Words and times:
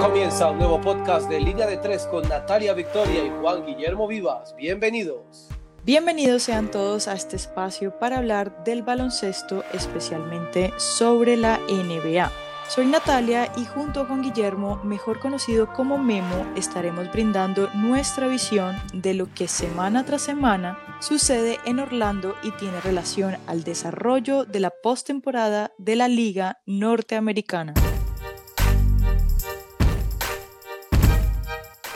Comienza 0.00 0.50
un 0.50 0.58
nuevo 0.58 0.80
podcast 0.80 1.28
de 1.28 1.40
Línea 1.40 1.66
de 1.66 1.76
Tres 1.76 2.06
con 2.10 2.28
Natalia 2.28 2.72
Victoria 2.74 3.24
y 3.24 3.30
Juan 3.40 3.64
Guillermo 3.64 4.08
Vivas. 4.08 4.54
Bienvenidos. 4.56 5.48
Bienvenidos 5.84 6.42
sean 6.42 6.70
todos 6.70 7.08
a 7.08 7.14
este 7.14 7.36
espacio 7.36 7.98
para 7.98 8.18
hablar 8.18 8.64
del 8.64 8.82
baloncesto, 8.82 9.64
especialmente 9.72 10.72
sobre 10.76 11.36
la 11.36 11.58
NBA. 11.68 12.30
Soy 12.68 12.86
Natalia 12.86 13.50
y 13.56 13.64
junto 13.64 14.06
con 14.06 14.22
Guillermo, 14.22 14.80
mejor 14.84 15.20
conocido 15.20 15.72
como 15.72 15.98
Memo, 15.98 16.46
estaremos 16.56 17.10
brindando 17.10 17.68
nuestra 17.74 18.28
visión 18.28 18.76
de 18.92 19.14
lo 19.14 19.32
que 19.32 19.48
semana 19.48 20.04
tras 20.04 20.22
semana 20.22 20.89
sucede 21.00 21.58
en 21.64 21.78
Orlando 21.78 22.36
y 22.42 22.52
tiene 22.52 22.80
relación 22.80 23.36
al 23.46 23.64
desarrollo 23.64 24.44
de 24.44 24.60
la 24.60 24.70
postemporada 24.70 25.72
de 25.78 25.96
la 25.96 26.08
Liga 26.08 26.60
Norteamericana. 26.66 27.74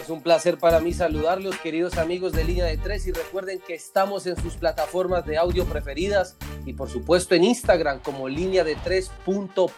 Es 0.02 0.10
un 0.10 0.22
placer 0.22 0.58
para 0.58 0.80
mí 0.80 0.92
saludarlos, 0.92 1.56
queridos 1.58 1.96
amigos 1.96 2.32
de 2.32 2.44
Línea 2.44 2.66
de 2.66 2.76
Tres, 2.76 3.06
y 3.06 3.12
recuerden 3.12 3.58
que 3.58 3.74
estamos 3.74 4.26
en 4.26 4.36
sus 4.36 4.54
plataformas 4.54 5.24
de 5.24 5.38
audio 5.38 5.64
preferidas 5.64 6.36
y 6.66 6.74
por 6.74 6.90
supuesto 6.90 7.34
en 7.34 7.44
Instagram 7.44 8.00
como 8.00 8.28
línea 8.28 8.64
de 8.64 8.76
tres 8.76 9.10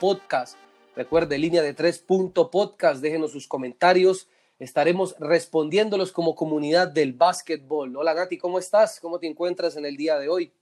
podcast. 0.00 0.56
Recuerde, 0.96 1.38
línea 1.38 1.62
de 1.62 1.74
tres 1.74 1.98
punto 2.00 2.50
podcast, 2.50 3.00
déjenos 3.00 3.30
sus 3.30 3.46
comentarios. 3.46 4.28
Estaremos 4.58 5.14
respondiéndolos 5.18 6.12
como 6.12 6.34
comunidad 6.34 6.88
del 6.88 7.12
básquetbol. 7.12 7.94
Hola 7.94 8.14
Nati, 8.14 8.38
¿cómo 8.38 8.58
estás? 8.58 9.00
¿Cómo 9.00 9.18
te 9.18 9.26
encuentras 9.26 9.76
en 9.76 9.84
el 9.84 9.96
día 9.96 10.18
de 10.18 10.30
hoy? 10.30 10.52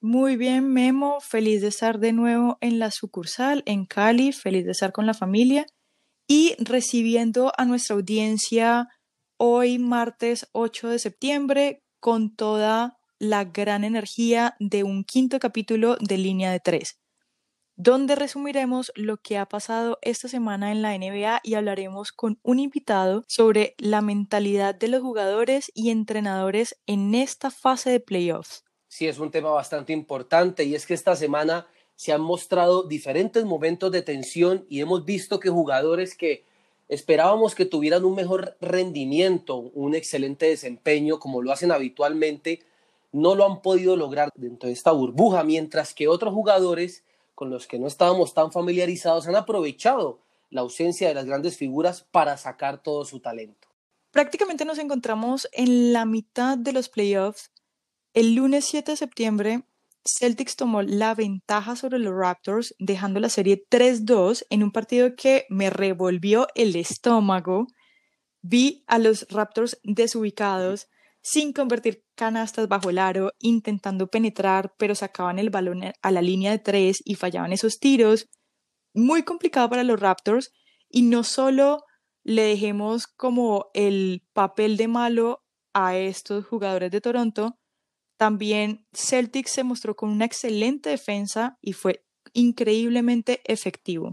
Muy 0.00 0.36
bien, 0.36 0.72
Memo. 0.72 1.20
Feliz 1.20 1.62
de 1.62 1.68
estar 1.68 2.00
de 2.00 2.12
nuevo 2.12 2.58
en 2.60 2.80
la 2.80 2.90
sucursal 2.90 3.62
en 3.64 3.86
Cali. 3.86 4.32
Feliz 4.32 4.64
de 4.64 4.72
estar 4.72 4.90
con 4.90 5.06
la 5.06 5.14
familia 5.14 5.66
y 6.26 6.56
recibiendo 6.58 7.52
a 7.56 7.64
nuestra 7.64 7.94
audiencia 7.94 8.88
hoy, 9.36 9.78
martes 9.78 10.48
8 10.52 10.88
de 10.88 10.98
septiembre, 10.98 11.84
con 12.00 12.34
toda 12.34 12.98
la 13.20 13.44
gran 13.44 13.84
energía 13.84 14.56
de 14.58 14.82
un 14.82 15.04
quinto 15.04 15.38
capítulo 15.38 15.96
de 16.00 16.18
Línea 16.18 16.50
de 16.50 16.58
Tres 16.58 17.03
donde 17.76 18.14
resumiremos 18.14 18.92
lo 18.94 19.16
que 19.16 19.38
ha 19.38 19.46
pasado 19.46 19.98
esta 20.02 20.28
semana 20.28 20.70
en 20.70 20.82
la 20.82 20.96
NBA 20.96 21.40
y 21.42 21.54
hablaremos 21.54 22.12
con 22.12 22.38
un 22.42 22.60
invitado 22.60 23.24
sobre 23.26 23.74
la 23.78 24.00
mentalidad 24.00 24.74
de 24.74 24.88
los 24.88 25.02
jugadores 25.02 25.72
y 25.74 25.90
entrenadores 25.90 26.76
en 26.86 27.14
esta 27.14 27.50
fase 27.50 27.90
de 27.90 28.00
playoffs. 28.00 28.64
Sí, 28.88 29.08
es 29.08 29.18
un 29.18 29.30
tema 29.30 29.50
bastante 29.50 29.92
importante 29.92 30.64
y 30.64 30.74
es 30.74 30.86
que 30.86 30.94
esta 30.94 31.16
semana 31.16 31.66
se 31.96 32.12
han 32.12 32.20
mostrado 32.20 32.84
diferentes 32.84 33.44
momentos 33.44 33.90
de 33.90 34.02
tensión 34.02 34.66
y 34.68 34.80
hemos 34.80 35.04
visto 35.04 35.40
que 35.40 35.50
jugadores 35.50 36.16
que 36.16 36.44
esperábamos 36.88 37.54
que 37.54 37.64
tuvieran 37.64 38.04
un 38.04 38.14
mejor 38.14 38.56
rendimiento, 38.60 39.56
un 39.56 39.94
excelente 39.94 40.46
desempeño 40.46 41.18
como 41.18 41.42
lo 41.42 41.50
hacen 41.50 41.72
habitualmente, 41.72 42.60
no 43.10 43.34
lo 43.34 43.46
han 43.46 43.62
podido 43.62 43.96
lograr 43.96 44.30
dentro 44.34 44.68
de 44.68 44.72
esta 44.72 44.90
burbuja, 44.92 45.44
mientras 45.44 45.94
que 45.94 46.08
otros 46.08 46.34
jugadores 46.34 47.04
con 47.34 47.50
los 47.50 47.66
que 47.66 47.78
no 47.78 47.86
estábamos 47.86 48.34
tan 48.34 48.52
familiarizados 48.52 49.26
han 49.26 49.36
aprovechado 49.36 50.20
la 50.50 50.60
ausencia 50.60 51.08
de 51.08 51.14
las 51.14 51.26
grandes 51.26 51.56
figuras 51.56 52.06
para 52.10 52.36
sacar 52.36 52.82
todo 52.82 53.04
su 53.04 53.20
talento. 53.20 53.68
Prácticamente 54.10 54.64
nos 54.64 54.78
encontramos 54.78 55.48
en 55.52 55.92
la 55.92 56.04
mitad 56.04 56.56
de 56.56 56.72
los 56.72 56.88
playoffs. 56.88 57.50
El 58.12 58.36
lunes 58.36 58.64
7 58.66 58.92
de 58.92 58.96
septiembre, 58.96 59.64
Celtics 60.06 60.54
tomó 60.54 60.82
la 60.82 61.14
ventaja 61.14 61.74
sobre 61.74 61.98
los 61.98 62.14
Raptors, 62.14 62.76
dejando 62.78 63.18
la 63.18 63.28
serie 63.28 63.64
3-2 63.68 64.46
en 64.50 64.62
un 64.62 64.70
partido 64.70 65.16
que 65.16 65.46
me 65.48 65.70
revolvió 65.70 66.46
el 66.54 66.76
estómago. 66.76 67.66
Vi 68.42 68.84
a 68.86 68.98
los 68.98 69.26
Raptors 69.30 69.80
desubicados, 69.82 70.88
sin 71.24 71.54
convertir 71.54 72.04
canastas 72.14 72.68
bajo 72.68 72.90
el 72.90 72.98
aro, 72.98 73.32
intentando 73.38 74.08
penetrar, 74.08 74.74
pero 74.76 74.94
sacaban 74.94 75.38
el 75.38 75.48
balón 75.48 75.80
a 76.02 76.10
la 76.10 76.20
línea 76.20 76.50
de 76.50 76.58
tres 76.58 76.98
y 77.02 77.14
fallaban 77.14 77.54
esos 77.54 77.78
tiros. 77.78 78.28
Muy 78.92 79.22
complicado 79.22 79.70
para 79.70 79.84
los 79.84 79.98
Raptors 79.98 80.52
y 80.90 81.00
no 81.02 81.24
solo 81.24 81.82
le 82.24 82.42
dejemos 82.42 83.06
como 83.06 83.70
el 83.72 84.22
papel 84.34 84.76
de 84.76 84.86
malo 84.86 85.42
a 85.72 85.96
estos 85.96 86.44
jugadores 86.44 86.90
de 86.90 87.00
Toronto, 87.00 87.58
también 88.18 88.86
Celtics 88.92 89.50
se 89.50 89.64
mostró 89.64 89.96
con 89.96 90.10
una 90.10 90.26
excelente 90.26 90.90
defensa 90.90 91.56
y 91.62 91.72
fue 91.72 92.04
increíblemente 92.34 93.40
efectivo. 93.50 94.12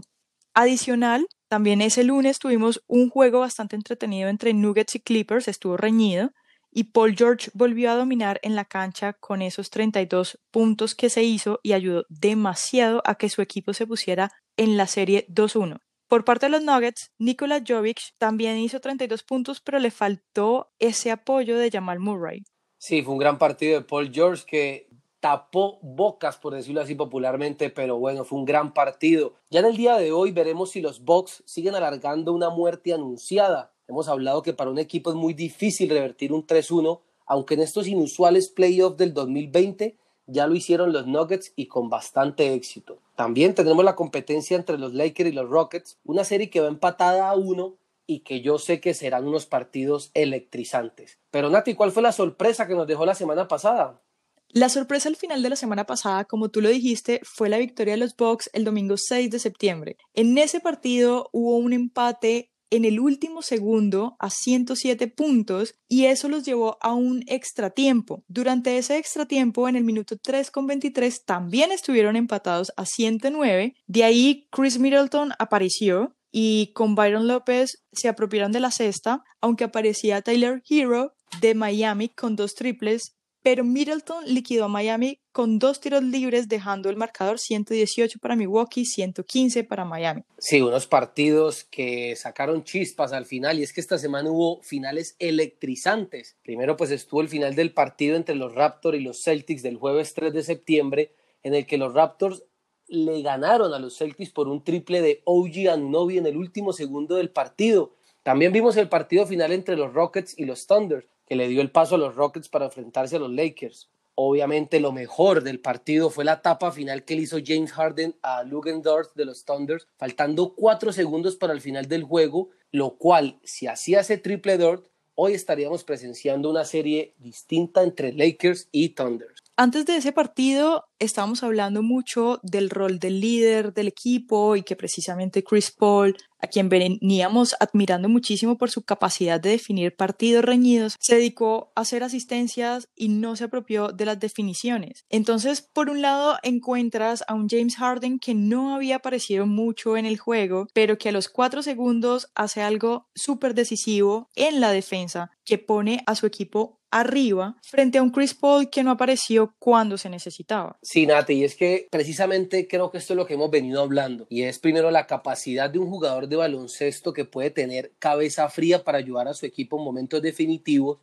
Adicional, 0.54 1.26
también 1.48 1.82
ese 1.82 2.04
lunes 2.04 2.38
tuvimos 2.38 2.82
un 2.86 3.10
juego 3.10 3.40
bastante 3.40 3.76
entretenido 3.76 4.30
entre 4.30 4.54
Nuggets 4.54 4.94
y 4.94 5.00
Clippers, 5.00 5.46
estuvo 5.46 5.76
reñido, 5.76 6.30
y 6.72 6.84
Paul 6.84 7.14
George 7.16 7.50
volvió 7.54 7.90
a 7.90 7.96
dominar 7.96 8.40
en 8.42 8.56
la 8.56 8.64
cancha 8.64 9.12
con 9.12 9.42
esos 9.42 9.70
32 9.70 10.40
puntos 10.50 10.94
que 10.94 11.10
se 11.10 11.22
hizo 11.22 11.60
y 11.62 11.74
ayudó 11.74 12.06
demasiado 12.08 13.02
a 13.04 13.16
que 13.16 13.28
su 13.28 13.42
equipo 13.42 13.74
se 13.74 13.86
pusiera 13.86 14.32
en 14.56 14.76
la 14.76 14.86
serie 14.86 15.26
2-1. 15.28 15.80
Por 16.08 16.24
parte 16.24 16.46
de 16.46 16.50
los 16.50 16.62
Nuggets, 16.62 17.12
Nikola 17.18 17.62
Jovic 17.66 18.14
también 18.18 18.58
hizo 18.58 18.80
32 18.80 19.22
puntos, 19.22 19.60
pero 19.60 19.78
le 19.78 19.90
faltó 19.90 20.72
ese 20.78 21.10
apoyo 21.10 21.58
de 21.58 21.70
Jamal 21.70 22.00
Murray. 22.00 22.42
Sí, 22.78 23.02
fue 23.02 23.14
un 23.14 23.18
gran 23.18 23.38
partido 23.38 23.78
de 23.78 23.86
Paul 23.86 24.10
George 24.12 24.44
que 24.46 24.88
tapó 25.20 25.78
bocas, 25.82 26.36
por 26.36 26.52
decirlo 26.52 26.80
así 26.80 26.96
popularmente, 26.96 27.70
pero 27.70 27.96
bueno, 27.96 28.24
fue 28.24 28.40
un 28.40 28.44
gran 28.44 28.74
partido. 28.74 29.34
Ya 29.50 29.60
en 29.60 29.66
el 29.66 29.76
día 29.76 29.96
de 29.96 30.10
hoy 30.10 30.32
veremos 30.32 30.70
si 30.70 30.80
los 30.80 31.04
Bucks 31.04 31.44
siguen 31.46 31.76
alargando 31.76 32.32
una 32.32 32.50
muerte 32.50 32.92
anunciada 32.92 33.72
Hemos 33.92 34.08
hablado 34.08 34.40
que 34.42 34.54
para 34.54 34.70
un 34.70 34.78
equipo 34.78 35.10
es 35.10 35.16
muy 35.16 35.34
difícil 35.34 35.90
revertir 35.90 36.32
un 36.32 36.46
3-1, 36.46 37.00
aunque 37.26 37.52
en 37.52 37.60
estos 37.60 37.86
inusuales 37.86 38.48
playoffs 38.48 38.96
del 38.96 39.12
2020 39.12 39.98
ya 40.26 40.46
lo 40.46 40.54
hicieron 40.54 40.94
los 40.94 41.06
Nuggets 41.06 41.52
y 41.56 41.66
con 41.66 41.90
bastante 41.90 42.54
éxito. 42.54 43.02
También 43.16 43.54
tendremos 43.54 43.84
la 43.84 43.94
competencia 43.94 44.56
entre 44.56 44.78
los 44.78 44.94
Lakers 44.94 45.28
y 45.28 45.34
los 45.34 45.46
Rockets, 45.46 45.98
una 46.04 46.24
serie 46.24 46.48
que 46.48 46.62
va 46.62 46.68
empatada 46.68 47.28
a 47.28 47.36
uno 47.36 47.74
y 48.06 48.20
que 48.20 48.40
yo 48.40 48.58
sé 48.58 48.80
que 48.80 48.94
serán 48.94 49.28
unos 49.28 49.44
partidos 49.44 50.10
electrizantes. 50.14 51.18
Pero 51.30 51.50
Nati, 51.50 51.74
¿cuál 51.74 51.92
fue 51.92 52.02
la 52.02 52.12
sorpresa 52.12 52.66
que 52.66 52.74
nos 52.74 52.86
dejó 52.86 53.04
la 53.04 53.14
semana 53.14 53.46
pasada? 53.46 54.00
La 54.48 54.70
sorpresa 54.70 55.10
al 55.10 55.16
final 55.16 55.42
de 55.42 55.50
la 55.50 55.56
semana 55.56 55.84
pasada, 55.84 56.24
como 56.24 56.48
tú 56.48 56.62
lo 56.62 56.70
dijiste, 56.70 57.20
fue 57.24 57.50
la 57.50 57.58
victoria 57.58 57.92
de 57.92 58.00
los 58.00 58.16
Bucks 58.16 58.48
el 58.54 58.64
domingo 58.64 58.96
6 58.96 59.30
de 59.30 59.38
septiembre. 59.38 59.96
En 60.14 60.38
ese 60.38 60.60
partido 60.60 61.28
hubo 61.32 61.56
un 61.56 61.74
empate 61.74 62.51
en 62.72 62.86
el 62.86 62.98
último 62.98 63.42
segundo 63.42 64.16
a 64.18 64.30
107 64.30 65.06
puntos 65.08 65.74
y 65.88 66.06
eso 66.06 66.28
los 66.28 66.44
llevó 66.44 66.78
a 66.80 66.94
un 66.94 67.22
extra 67.26 67.70
tiempo. 67.70 68.24
Durante 68.28 68.78
ese 68.78 68.96
extra 68.96 69.26
tiempo, 69.26 69.68
en 69.68 69.76
el 69.76 69.84
minuto 69.84 70.16
3 70.16 70.50
con 70.50 70.66
23, 70.66 71.24
también 71.24 71.70
estuvieron 71.70 72.16
empatados 72.16 72.72
a 72.78 72.86
109. 72.86 73.74
De 73.86 74.04
ahí 74.04 74.48
Chris 74.50 74.78
Middleton 74.78 75.32
apareció 75.38 76.16
y 76.30 76.72
con 76.72 76.94
Byron 76.94 77.28
López 77.28 77.84
se 77.92 78.08
apropiaron 78.08 78.52
de 78.52 78.60
la 78.60 78.70
cesta, 78.70 79.22
aunque 79.42 79.64
aparecía 79.64 80.22
Tyler 80.22 80.62
Hero 80.68 81.14
de 81.42 81.54
Miami 81.54 82.08
con 82.08 82.36
dos 82.36 82.54
triples 82.54 83.16
pero 83.42 83.64
Middleton 83.64 84.24
liquidó 84.26 84.64
a 84.64 84.68
Miami 84.68 85.18
con 85.32 85.58
dos 85.58 85.80
tiros 85.80 86.02
libres, 86.02 86.48
dejando 86.48 86.90
el 86.90 86.96
marcador 86.96 87.38
118 87.38 88.18
para 88.20 88.36
Milwaukee, 88.36 88.84
115 88.84 89.64
para 89.64 89.84
Miami. 89.84 90.22
Sí, 90.38 90.60
unos 90.60 90.86
partidos 90.86 91.64
que 91.64 92.14
sacaron 92.16 92.64
chispas 92.64 93.12
al 93.12 93.26
final, 93.26 93.58
y 93.58 93.62
es 93.62 93.72
que 93.72 93.80
esta 93.80 93.98
semana 93.98 94.30
hubo 94.30 94.62
finales 94.62 95.16
electrizantes. 95.18 96.36
Primero, 96.42 96.76
pues 96.76 96.90
estuvo 96.90 97.20
el 97.20 97.28
final 97.28 97.54
del 97.54 97.72
partido 97.72 98.16
entre 98.16 98.34
los 98.34 98.54
Raptors 98.54 98.98
y 98.98 99.00
los 99.00 99.22
Celtics 99.22 99.62
del 99.62 99.76
jueves 99.76 100.14
3 100.14 100.32
de 100.32 100.42
septiembre, 100.42 101.12
en 101.42 101.54
el 101.54 101.66
que 101.66 101.78
los 101.78 101.94
Raptors 101.94 102.44
le 102.86 103.22
ganaron 103.22 103.72
a 103.72 103.78
los 103.78 103.96
Celtics 103.96 104.30
por 104.30 104.48
un 104.48 104.62
triple 104.62 105.00
de 105.00 105.22
OG 105.24 105.70
Anunobi 105.72 106.18
en 106.18 106.26
el 106.26 106.36
último 106.36 106.72
segundo 106.72 107.16
del 107.16 107.30
partido. 107.30 107.94
También 108.22 108.52
vimos 108.52 108.76
el 108.76 108.88
partido 108.88 109.26
final 109.26 109.50
entre 109.50 109.76
los 109.76 109.92
Rockets 109.92 110.38
y 110.38 110.44
los 110.44 110.66
Thunder, 110.66 111.08
que 111.32 111.36
le 111.36 111.48
dio 111.48 111.62
el 111.62 111.70
paso 111.70 111.94
a 111.94 111.98
los 111.98 112.14
Rockets 112.14 112.50
para 112.50 112.66
enfrentarse 112.66 113.16
a 113.16 113.18
los 113.18 113.30
Lakers. 113.30 113.88
Obviamente 114.14 114.80
lo 114.80 114.92
mejor 114.92 115.42
del 115.42 115.60
partido 115.60 116.10
fue 116.10 116.26
la 116.26 116.34
etapa 116.34 116.72
final 116.72 117.06
que 117.06 117.16
le 117.16 117.22
hizo 117.22 117.38
James 117.42 117.72
Harden 117.72 118.14
a 118.20 118.42
Lugendorf 118.42 119.14
de 119.14 119.24
los 119.24 119.46
Thunders, 119.46 119.88
faltando 119.96 120.54
cuatro 120.54 120.92
segundos 120.92 121.36
para 121.36 121.54
el 121.54 121.62
final 121.62 121.88
del 121.88 122.04
juego, 122.04 122.50
lo 122.70 122.98
cual, 122.98 123.40
si 123.44 123.66
hacía 123.66 124.00
ese 124.00 124.18
triple 124.18 124.58
Dort, 124.58 124.88
hoy 125.14 125.32
estaríamos 125.32 125.84
presenciando 125.84 126.50
una 126.50 126.66
serie 126.66 127.14
distinta 127.16 127.82
entre 127.82 128.12
Lakers 128.12 128.68
y 128.70 128.90
Thunders. 128.90 129.41
Antes 129.54 129.84
de 129.84 129.96
ese 129.96 130.12
partido 130.12 130.84
estábamos 130.98 131.42
hablando 131.42 131.82
mucho 131.82 132.40
del 132.42 132.70
rol 132.70 132.98
del 132.98 133.20
líder 133.20 133.74
del 133.74 133.88
equipo 133.88 134.56
y 134.56 134.62
que 134.62 134.76
precisamente 134.76 135.44
Chris 135.44 135.70
Paul, 135.70 136.16
a 136.40 136.46
quien 136.46 136.70
veníamos 136.70 137.54
admirando 137.60 138.08
muchísimo 138.08 138.56
por 138.56 138.70
su 138.70 138.82
capacidad 138.82 139.38
de 139.38 139.50
definir 139.50 139.94
partidos 139.94 140.42
reñidos, 140.42 140.96
se 141.00 141.16
dedicó 141.16 141.70
a 141.76 141.82
hacer 141.82 142.02
asistencias 142.02 142.88
y 142.96 143.10
no 143.10 143.36
se 143.36 143.44
apropió 143.44 143.88
de 143.88 144.06
las 144.06 144.18
definiciones. 144.18 145.04
Entonces, 145.10 145.60
por 145.60 145.90
un 145.90 146.00
lado, 146.00 146.38
encuentras 146.42 147.22
a 147.28 147.34
un 147.34 147.48
James 147.48 147.76
Harden 147.76 148.20
que 148.20 148.34
no 148.34 148.74
había 148.74 148.96
aparecido 148.96 149.44
mucho 149.44 149.98
en 149.98 150.06
el 150.06 150.18
juego, 150.18 150.66
pero 150.72 150.96
que 150.96 151.10
a 151.10 151.12
los 151.12 151.28
cuatro 151.28 151.62
segundos 151.62 152.28
hace 152.34 152.62
algo 152.62 153.10
súper 153.14 153.54
decisivo 153.54 154.30
en 154.34 154.60
la 154.60 154.70
defensa 154.70 155.30
que 155.44 155.58
pone 155.58 156.02
a 156.06 156.14
su 156.14 156.24
equipo 156.24 156.81
arriba 156.92 157.56
frente 157.62 157.98
a 157.98 158.02
un 158.02 158.10
Chris 158.10 158.34
Paul 158.34 158.70
que 158.70 158.84
no 158.84 158.92
apareció 158.92 159.54
cuando 159.58 159.98
se 159.98 160.08
necesitaba. 160.08 160.78
Sí, 160.82 161.06
Nate, 161.06 161.32
y 161.32 161.42
es 161.42 161.56
que 161.56 161.88
precisamente 161.90 162.68
creo 162.68 162.90
que 162.90 162.98
esto 162.98 163.14
es 163.14 163.16
lo 163.16 163.26
que 163.26 163.34
hemos 163.34 163.50
venido 163.50 163.82
hablando, 163.82 164.26
y 164.28 164.42
es 164.42 164.58
primero 164.58 164.90
la 164.90 165.06
capacidad 165.06 165.70
de 165.70 165.78
un 165.78 165.88
jugador 165.88 166.28
de 166.28 166.36
baloncesto 166.36 167.12
que 167.12 167.24
puede 167.24 167.50
tener 167.50 167.92
cabeza 167.98 168.48
fría 168.48 168.84
para 168.84 168.98
ayudar 168.98 169.26
a 169.26 169.34
su 169.34 169.46
equipo 169.46 169.78
en 169.78 169.84
momentos 169.84 170.22
definitivos, 170.22 170.98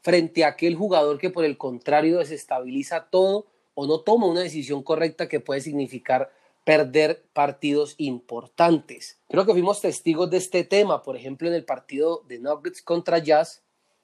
frente 0.00 0.44
a 0.44 0.48
aquel 0.48 0.74
jugador 0.76 1.18
que 1.18 1.30
por 1.30 1.44
el 1.44 1.58
contrario 1.58 2.18
desestabiliza 2.18 3.08
todo 3.10 3.46
o 3.74 3.86
no 3.86 4.00
toma 4.00 4.26
una 4.26 4.40
decisión 4.40 4.82
correcta 4.82 5.28
que 5.28 5.40
puede 5.40 5.60
significar 5.60 6.30
perder 6.64 7.24
partidos 7.32 7.94
importantes. 7.98 9.18
Creo 9.28 9.44
que 9.44 9.52
fuimos 9.52 9.80
testigos 9.80 10.30
de 10.30 10.36
este 10.36 10.64
tema, 10.64 11.02
por 11.02 11.16
ejemplo, 11.16 11.48
en 11.48 11.54
el 11.54 11.64
partido 11.64 12.22
de 12.28 12.38
Nuggets 12.38 12.82
contra 12.82 13.18
Jazz, 13.18 13.62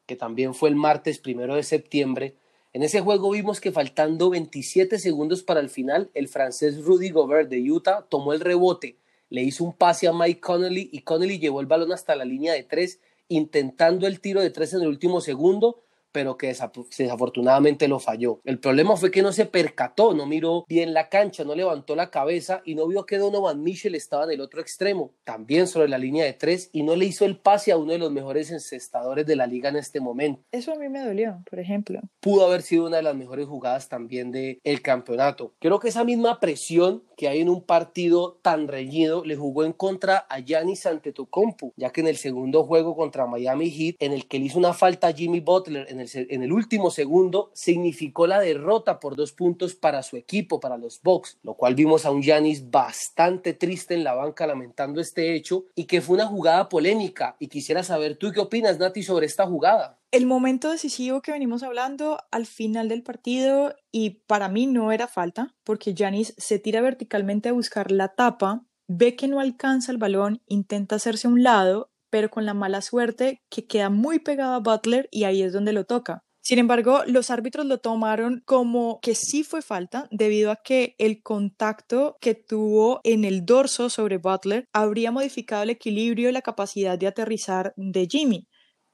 que 0.08 0.16
también 0.16 0.54
fue 0.54 0.70
el 0.70 0.74
martes 0.74 1.18
primero 1.18 1.54
de 1.54 1.62
septiembre. 1.62 2.34
En 2.72 2.82
ese 2.82 3.02
juego 3.02 3.30
vimos 3.30 3.60
que 3.60 3.72
faltando 3.72 4.30
27 4.30 4.98
segundos 4.98 5.42
para 5.42 5.60
el 5.60 5.68
final, 5.68 6.10
el 6.14 6.28
francés 6.28 6.82
Rudy 6.82 7.10
Gobert 7.10 7.50
de 7.50 7.70
Utah 7.70 8.06
tomó 8.08 8.32
el 8.32 8.40
rebote, 8.40 8.96
le 9.28 9.42
hizo 9.42 9.64
un 9.64 9.74
pase 9.74 10.08
a 10.08 10.14
Mike 10.14 10.40
Connolly 10.40 10.88
y 10.90 11.02
Connolly 11.02 11.38
llevó 11.38 11.60
el 11.60 11.66
balón 11.66 11.92
hasta 11.92 12.16
la 12.16 12.24
línea 12.24 12.54
de 12.54 12.62
tres, 12.62 13.00
intentando 13.28 14.06
el 14.06 14.20
tiro 14.20 14.40
de 14.40 14.48
tres 14.48 14.72
en 14.72 14.80
el 14.80 14.88
último 14.88 15.20
segundo, 15.20 15.82
pero 16.12 16.36
que 16.36 16.48
desafortunadamente 16.48 17.88
lo 17.88 17.98
falló. 17.98 18.40
El 18.44 18.58
problema 18.58 18.96
fue 18.96 19.10
que 19.10 19.22
no 19.22 19.32
se 19.32 19.46
percató, 19.46 20.14
no 20.14 20.26
miró 20.26 20.64
bien 20.68 20.94
la 20.94 21.08
cancha, 21.08 21.44
no 21.44 21.54
levantó 21.54 21.96
la 21.96 22.10
cabeza 22.10 22.62
y 22.64 22.74
no 22.74 22.86
vio 22.86 23.06
que 23.06 23.18
Donovan 23.18 23.62
Mitchell 23.62 23.94
estaba 23.94 24.24
en 24.24 24.32
el 24.32 24.40
otro 24.40 24.60
extremo, 24.60 25.12
también 25.24 25.66
sobre 25.66 25.88
la 25.88 25.98
línea 25.98 26.24
de 26.24 26.32
tres, 26.32 26.70
y 26.72 26.82
no 26.82 26.96
le 26.96 27.06
hizo 27.06 27.24
el 27.24 27.38
pase 27.38 27.72
a 27.72 27.76
uno 27.76 27.92
de 27.92 27.98
los 27.98 28.12
mejores 28.12 28.50
encestadores 28.50 29.26
de 29.26 29.36
la 29.36 29.46
liga 29.46 29.68
en 29.68 29.76
este 29.76 30.00
momento. 30.00 30.42
Eso 30.52 30.72
a 30.72 30.76
mí 30.76 30.88
me 30.88 31.04
dolió, 31.04 31.42
por 31.48 31.58
ejemplo. 31.58 32.00
Pudo 32.20 32.46
haber 32.46 32.62
sido 32.62 32.86
una 32.86 32.98
de 32.98 33.02
las 33.02 33.14
mejores 33.14 33.46
jugadas 33.46 33.88
también 33.88 34.30
del 34.30 34.60
el 34.64 34.82
campeonato. 34.82 35.54
Creo 35.58 35.78
que 35.78 35.88
esa 35.88 36.04
misma 36.04 36.40
presión 36.40 37.04
que 37.16 37.28
hay 37.28 37.40
en 37.40 37.48
un 37.48 37.62
partido 37.62 38.38
tan 38.42 38.68
reñido 38.68 39.24
le 39.24 39.36
jugó 39.36 39.64
en 39.64 39.72
contra 39.72 40.18
a 40.28 40.40
Giannis 40.40 40.86
Antetokounmpo, 40.86 41.72
ya 41.76 41.90
que 41.90 42.00
en 42.00 42.06
el 42.06 42.16
segundo 42.16 42.64
juego 42.64 42.96
contra 42.96 43.26
Miami 43.26 43.70
Heat, 43.70 43.96
en 43.98 44.12
el 44.12 44.28
que 44.28 44.38
le 44.38 44.46
hizo 44.46 44.58
una 44.58 44.72
falta 44.72 45.08
a 45.08 45.12
Jimmy 45.12 45.40
Butler 45.40 45.86
en 45.90 45.97
en 46.00 46.42
el 46.42 46.52
último 46.52 46.90
segundo, 46.90 47.50
significó 47.54 48.26
la 48.26 48.40
derrota 48.40 49.00
por 49.00 49.16
dos 49.16 49.32
puntos 49.32 49.74
para 49.74 50.02
su 50.02 50.16
equipo, 50.16 50.60
para 50.60 50.76
los 50.76 51.00
Bucks, 51.02 51.38
lo 51.42 51.54
cual 51.54 51.74
vimos 51.74 52.04
a 52.04 52.10
un 52.10 52.22
Giannis 52.22 52.70
bastante 52.70 53.54
triste 53.54 53.94
en 53.94 54.04
la 54.04 54.14
banca 54.14 54.46
lamentando 54.46 55.00
este 55.00 55.34
hecho 55.34 55.66
y 55.74 55.84
que 55.84 56.00
fue 56.00 56.16
una 56.16 56.26
jugada 56.26 56.68
polémica. 56.68 57.36
Y 57.38 57.48
quisiera 57.48 57.82
saber 57.82 58.16
tú 58.16 58.32
qué 58.32 58.40
opinas, 58.40 58.78
Nati, 58.78 59.02
sobre 59.02 59.26
esta 59.26 59.46
jugada. 59.46 59.98
El 60.10 60.26
momento 60.26 60.70
decisivo 60.70 61.20
que 61.20 61.32
venimos 61.32 61.62
hablando 61.62 62.18
al 62.30 62.46
final 62.46 62.88
del 62.88 63.02
partido 63.02 63.74
y 63.92 64.22
para 64.26 64.48
mí 64.48 64.66
no 64.66 64.90
era 64.90 65.06
falta 65.06 65.54
porque 65.64 65.92
Giannis 65.92 66.34
se 66.38 66.58
tira 66.58 66.80
verticalmente 66.80 67.50
a 67.50 67.52
buscar 67.52 67.92
la 67.92 68.14
tapa, 68.14 68.64
ve 68.86 69.16
que 69.16 69.28
no 69.28 69.38
alcanza 69.38 69.92
el 69.92 69.98
balón, 69.98 70.40
intenta 70.46 70.96
hacerse 70.96 71.26
a 71.26 71.30
un 71.30 71.42
lado 71.42 71.90
pero 72.10 72.30
con 72.30 72.46
la 72.46 72.54
mala 72.54 72.82
suerte 72.82 73.42
que 73.50 73.66
queda 73.66 73.90
muy 73.90 74.18
pegado 74.18 74.54
a 74.54 74.60
Butler 74.60 75.08
y 75.10 75.24
ahí 75.24 75.42
es 75.42 75.52
donde 75.52 75.72
lo 75.72 75.84
toca. 75.84 76.24
Sin 76.48 76.58
embargo, 76.58 77.02
los 77.06 77.30
árbitros 77.30 77.66
lo 77.66 77.76
tomaron 77.76 78.42
como 78.46 79.00
que 79.02 79.14
sí 79.14 79.44
fue 79.44 79.60
falta 79.60 80.08
debido 80.10 80.50
a 80.50 80.56
que 80.56 80.94
el 80.96 81.22
contacto 81.22 82.16
que 82.22 82.34
tuvo 82.34 83.00
en 83.04 83.26
el 83.26 83.44
dorso 83.44 83.90
sobre 83.90 84.16
Butler 84.16 84.64
habría 84.72 85.10
modificado 85.10 85.62
el 85.62 85.68
equilibrio 85.68 86.30
y 86.30 86.32
la 86.32 86.40
capacidad 86.40 86.98
de 86.98 87.06
aterrizar 87.06 87.74
de 87.76 88.06
Jimmy. 88.10 88.48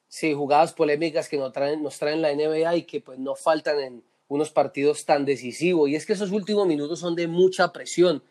Sí, 0.09 0.35
jugadas 0.35 0.73
polémicas 0.73 1.29
que 1.29 1.37
nos 1.37 1.53
traen, 1.53 1.81
nos 1.81 1.97
traen 1.97 2.23
la 2.23 2.35
NBA 2.35 2.77
y 2.77 2.83
que 2.87 3.01
pues 3.01 3.21
no 3.21 3.37
faltan 3.37 3.79
en 3.79 4.05
unos 4.27 4.51
partidos 4.51 5.05
tan 5.05 5.25
decisivos. 5.25 5.89
Y 5.89 5.95
es 5.95 6.07
que 6.07 6.15
esos 6.15 6.33
últimos 6.33 6.67
minutos 6.67 6.99
son 6.99 7.15
de 7.15 7.29
mucha 7.29 7.73
presión 7.73 8.23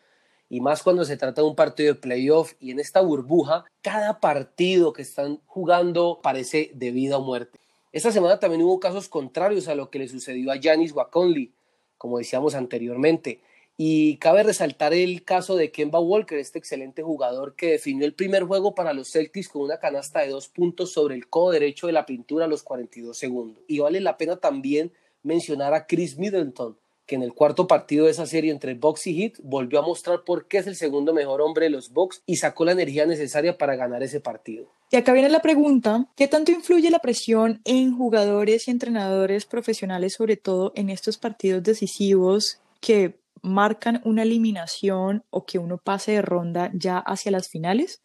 y 0.48 0.60
más 0.60 0.82
cuando 0.82 1.04
se 1.04 1.16
trata 1.16 1.42
de 1.42 1.48
un 1.48 1.56
partido 1.56 1.94
de 1.94 2.00
playoff 2.00 2.54
y 2.60 2.70
en 2.70 2.80
esta 2.80 3.00
burbuja, 3.00 3.64
cada 3.82 4.20
partido 4.20 4.92
que 4.92 5.02
están 5.02 5.40
jugando 5.46 6.20
parece 6.22 6.70
de 6.74 6.90
vida 6.90 7.18
o 7.18 7.22
muerte. 7.22 7.58
Esta 7.92 8.10
semana 8.10 8.40
también 8.40 8.62
hubo 8.62 8.80
casos 8.80 9.08
contrarios 9.08 9.68
a 9.68 9.74
lo 9.74 9.90
que 9.90 10.00
le 10.00 10.08
sucedió 10.08 10.50
a 10.50 10.56
Giannis 10.56 10.92
Waconley, 10.92 11.52
como 11.96 12.18
decíamos 12.18 12.54
anteriormente. 12.54 13.40
Y 13.76 14.18
cabe 14.18 14.44
resaltar 14.44 14.92
el 14.94 15.24
caso 15.24 15.56
de 15.56 15.72
Kemba 15.72 15.98
Walker, 15.98 16.38
este 16.38 16.58
excelente 16.58 17.02
jugador 17.02 17.56
que 17.56 17.72
definió 17.72 18.06
el 18.06 18.14
primer 18.14 18.44
juego 18.44 18.74
para 18.74 18.92
los 18.92 19.10
Celtics 19.10 19.48
con 19.48 19.62
una 19.62 19.78
canasta 19.78 20.20
de 20.20 20.28
dos 20.28 20.48
puntos 20.48 20.92
sobre 20.92 21.16
el 21.16 21.28
codo 21.28 21.50
derecho 21.50 21.88
de 21.88 21.92
la 21.92 22.06
pintura 22.06 22.44
a 22.44 22.48
los 22.48 22.62
42 22.62 23.16
segundos. 23.16 23.64
Y 23.66 23.80
vale 23.80 24.00
la 24.00 24.16
pena 24.16 24.36
también 24.36 24.92
mencionar 25.24 25.74
a 25.74 25.86
Chris 25.86 26.18
Middleton, 26.18 26.76
que 27.06 27.14
en 27.14 27.22
el 27.22 27.34
cuarto 27.34 27.66
partido 27.66 28.06
de 28.06 28.12
esa 28.12 28.26
serie 28.26 28.50
entre 28.50 28.74
Bucks 28.74 29.06
y 29.06 29.14
Heat 29.14 29.34
volvió 29.42 29.78
a 29.78 29.86
mostrar 29.86 30.24
por 30.24 30.48
qué 30.48 30.58
es 30.58 30.66
el 30.66 30.76
segundo 30.76 31.12
mejor 31.12 31.40
hombre 31.42 31.64
de 31.64 31.70
los 31.70 31.92
Bucks 31.92 32.22
y 32.26 32.36
sacó 32.36 32.64
la 32.64 32.72
energía 32.72 33.06
necesaria 33.06 33.58
para 33.58 33.76
ganar 33.76 34.02
ese 34.02 34.20
partido. 34.20 34.66
Y 34.90 34.96
acá 34.96 35.12
viene 35.12 35.28
la 35.28 35.42
pregunta, 35.42 36.06
¿qué 36.16 36.28
tanto 36.28 36.52
influye 36.52 36.90
la 36.90 37.00
presión 37.00 37.60
en 37.64 37.96
jugadores 37.96 38.68
y 38.68 38.70
entrenadores 38.70 39.44
profesionales, 39.44 40.14
sobre 40.14 40.36
todo 40.36 40.72
en 40.76 40.88
estos 40.88 41.18
partidos 41.18 41.62
decisivos 41.62 42.60
que 42.80 43.18
marcan 43.42 44.00
una 44.04 44.22
eliminación 44.22 45.24
o 45.30 45.44
que 45.44 45.58
uno 45.58 45.78
pase 45.78 46.12
de 46.12 46.22
ronda 46.22 46.70
ya 46.74 46.98
hacia 46.98 47.32
las 47.32 47.48
finales? 47.48 48.03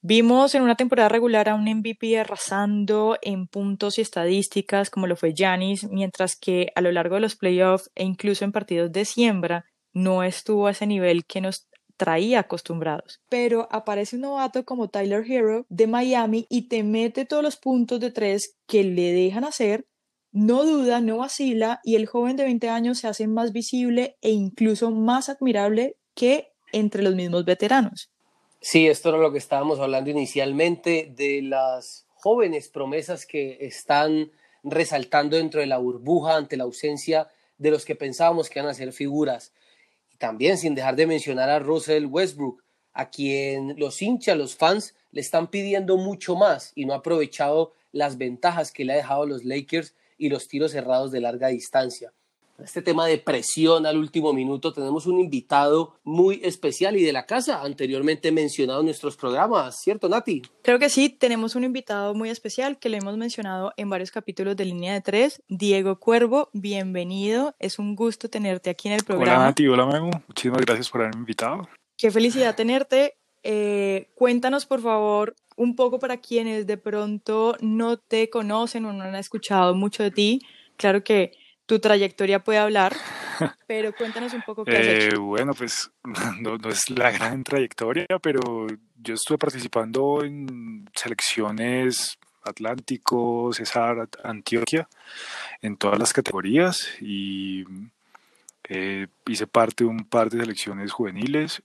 Vimos 0.00 0.54
en 0.54 0.62
una 0.62 0.76
temporada 0.76 1.08
regular 1.08 1.48
a 1.48 1.56
un 1.56 1.64
MVP 1.64 2.20
arrasando 2.20 3.16
en 3.20 3.48
puntos 3.48 3.98
y 3.98 4.02
estadísticas 4.02 4.90
como 4.90 5.08
lo 5.08 5.16
fue 5.16 5.34
Giannis, 5.34 5.88
mientras 5.90 6.36
que 6.36 6.68
a 6.76 6.80
lo 6.80 6.92
largo 6.92 7.16
de 7.16 7.22
los 7.22 7.34
playoffs 7.34 7.90
e 7.96 8.04
incluso 8.04 8.44
en 8.44 8.52
partidos 8.52 8.92
de 8.92 9.04
siembra 9.04 9.64
no 9.92 10.22
estuvo 10.22 10.68
a 10.68 10.70
ese 10.70 10.86
nivel 10.86 11.24
que 11.24 11.40
nos 11.40 11.68
traía 11.96 12.38
acostumbrados. 12.38 13.20
Pero 13.28 13.66
aparece 13.72 14.14
un 14.14 14.22
novato 14.22 14.64
como 14.64 14.88
Tyler 14.88 15.28
Hero 15.28 15.66
de 15.68 15.88
Miami 15.88 16.46
y 16.48 16.68
te 16.68 16.84
mete 16.84 17.24
todos 17.24 17.42
los 17.42 17.56
puntos 17.56 17.98
de 17.98 18.12
tres 18.12 18.56
que 18.68 18.84
le 18.84 19.12
dejan 19.12 19.42
hacer, 19.42 19.88
no 20.30 20.64
duda, 20.64 21.00
no 21.00 21.18
vacila 21.18 21.80
y 21.82 21.96
el 21.96 22.06
joven 22.06 22.36
de 22.36 22.44
20 22.44 22.68
años 22.68 22.98
se 22.98 23.08
hace 23.08 23.26
más 23.26 23.52
visible 23.52 24.16
e 24.20 24.30
incluso 24.30 24.92
más 24.92 25.28
admirable 25.28 25.96
que 26.14 26.52
entre 26.72 27.02
los 27.02 27.16
mismos 27.16 27.44
veteranos. 27.44 28.12
Sí, 28.60 28.88
esto 28.88 29.10
era 29.10 29.18
lo 29.18 29.30
que 29.30 29.38
estábamos 29.38 29.78
hablando 29.78 30.10
inicialmente 30.10 31.12
de 31.14 31.42
las 31.42 32.06
jóvenes 32.14 32.68
promesas 32.68 33.24
que 33.24 33.56
están 33.60 34.32
resaltando 34.64 35.36
dentro 35.36 35.60
de 35.60 35.68
la 35.68 35.78
burbuja 35.78 36.34
ante 36.34 36.56
la 36.56 36.64
ausencia 36.64 37.28
de 37.56 37.70
los 37.70 37.84
que 37.84 37.94
pensábamos 37.94 38.50
que 38.50 38.58
iban 38.58 38.68
a 38.68 38.74
ser 38.74 38.92
figuras. 38.92 39.52
Y 40.12 40.16
también 40.16 40.58
sin 40.58 40.74
dejar 40.74 40.96
de 40.96 41.06
mencionar 41.06 41.48
a 41.50 41.60
Russell 41.60 42.06
Westbrook, 42.06 42.64
a 42.92 43.10
quien 43.10 43.78
los 43.78 44.02
hinchas, 44.02 44.36
los 44.36 44.56
fans, 44.56 44.96
le 45.12 45.20
están 45.20 45.46
pidiendo 45.46 45.96
mucho 45.96 46.34
más 46.34 46.72
y 46.74 46.84
no 46.84 46.94
ha 46.94 46.96
aprovechado 46.96 47.74
las 47.92 48.18
ventajas 48.18 48.72
que 48.72 48.84
le 48.84 48.94
ha 48.94 48.96
dejado 48.96 49.24
los 49.24 49.44
Lakers 49.44 49.94
y 50.18 50.30
los 50.30 50.48
tiros 50.48 50.72
cerrados 50.72 51.12
de 51.12 51.20
larga 51.20 51.46
distancia 51.46 52.12
este 52.62 52.82
tema 52.82 53.06
de 53.06 53.18
presión 53.18 53.86
al 53.86 53.96
último 53.96 54.32
minuto, 54.32 54.72
tenemos 54.72 55.06
un 55.06 55.20
invitado 55.20 55.94
muy 56.04 56.40
especial 56.42 56.96
y 56.96 57.02
de 57.02 57.12
la 57.12 57.26
casa, 57.26 57.62
anteriormente 57.62 58.32
mencionado 58.32 58.80
en 58.80 58.86
nuestros 58.86 59.16
programas, 59.16 59.80
¿cierto, 59.80 60.08
Nati? 60.08 60.42
Creo 60.62 60.78
que 60.78 60.88
sí, 60.88 61.08
tenemos 61.08 61.54
un 61.54 61.64
invitado 61.64 62.14
muy 62.14 62.30
especial 62.30 62.78
que 62.78 62.88
lo 62.88 62.96
hemos 62.96 63.16
mencionado 63.16 63.72
en 63.76 63.88
varios 63.88 64.10
capítulos 64.10 64.56
de 64.56 64.64
Línea 64.64 64.94
de 64.94 65.00
Tres, 65.00 65.42
Diego 65.48 66.00
Cuervo, 66.00 66.50
bienvenido, 66.52 67.54
es 67.58 67.78
un 67.78 67.94
gusto 67.94 68.28
tenerte 68.28 68.70
aquí 68.70 68.88
en 68.88 68.94
el 68.94 69.04
programa. 69.04 69.36
Hola, 69.36 69.44
Nati, 69.46 69.68
hola, 69.68 69.86
Memo, 69.86 70.10
muchísimas 70.26 70.60
gracias 70.62 70.90
por 70.90 71.02
haberme 71.02 71.20
invitado. 71.20 71.68
Qué 71.96 72.10
felicidad 72.10 72.54
tenerte. 72.54 73.16
Eh, 73.42 74.08
cuéntanos, 74.14 74.66
por 74.66 74.80
favor, 74.80 75.34
un 75.56 75.74
poco 75.74 75.98
para 75.98 76.18
quienes 76.18 76.66
de 76.66 76.76
pronto 76.76 77.56
no 77.60 77.96
te 77.96 78.30
conocen 78.30 78.84
o 78.84 78.92
no 78.92 79.04
han 79.04 79.14
escuchado 79.14 79.74
mucho 79.74 80.02
de 80.02 80.10
ti. 80.10 80.40
Claro 80.76 81.02
que 81.02 81.32
tu 81.68 81.78
trayectoria 81.78 82.42
puede 82.42 82.58
hablar, 82.58 82.96
pero 83.68 83.92
cuéntanos 83.94 84.32
un 84.32 84.42
poco 84.42 84.64
qué 84.64 84.76
has 84.76 84.86
hecho. 84.86 85.16
Eh, 85.16 85.18
bueno, 85.18 85.52
pues 85.52 85.90
no, 86.40 86.56
es 86.68 86.90
la 86.90 87.10
gran 87.12 87.44
trayectoria, 87.44 88.06
pero 88.20 88.66
yo 88.96 89.14
estuve 89.14 89.38
participando 89.38 90.24
en 90.24 90.88
selecciones 90.94 92.18
Atlántico, 92.42 93.52
César, 93.52 94.08
Antioquia, 94.24 94.88
en 95.60 95.76
todas 95.76 95.98
las 95.98 96.12
categorías 96.12 96.88
y 97.00 97.64
Eh, 98.70 99.06
hice 99.26 99.46
parte 99.46 99.84
de 99.84 99.88
un 99.88 100.04
par 100.04 100.28
de 100.28 100.40
selecciones 100.40 100.92
juveniles 100.92 101.62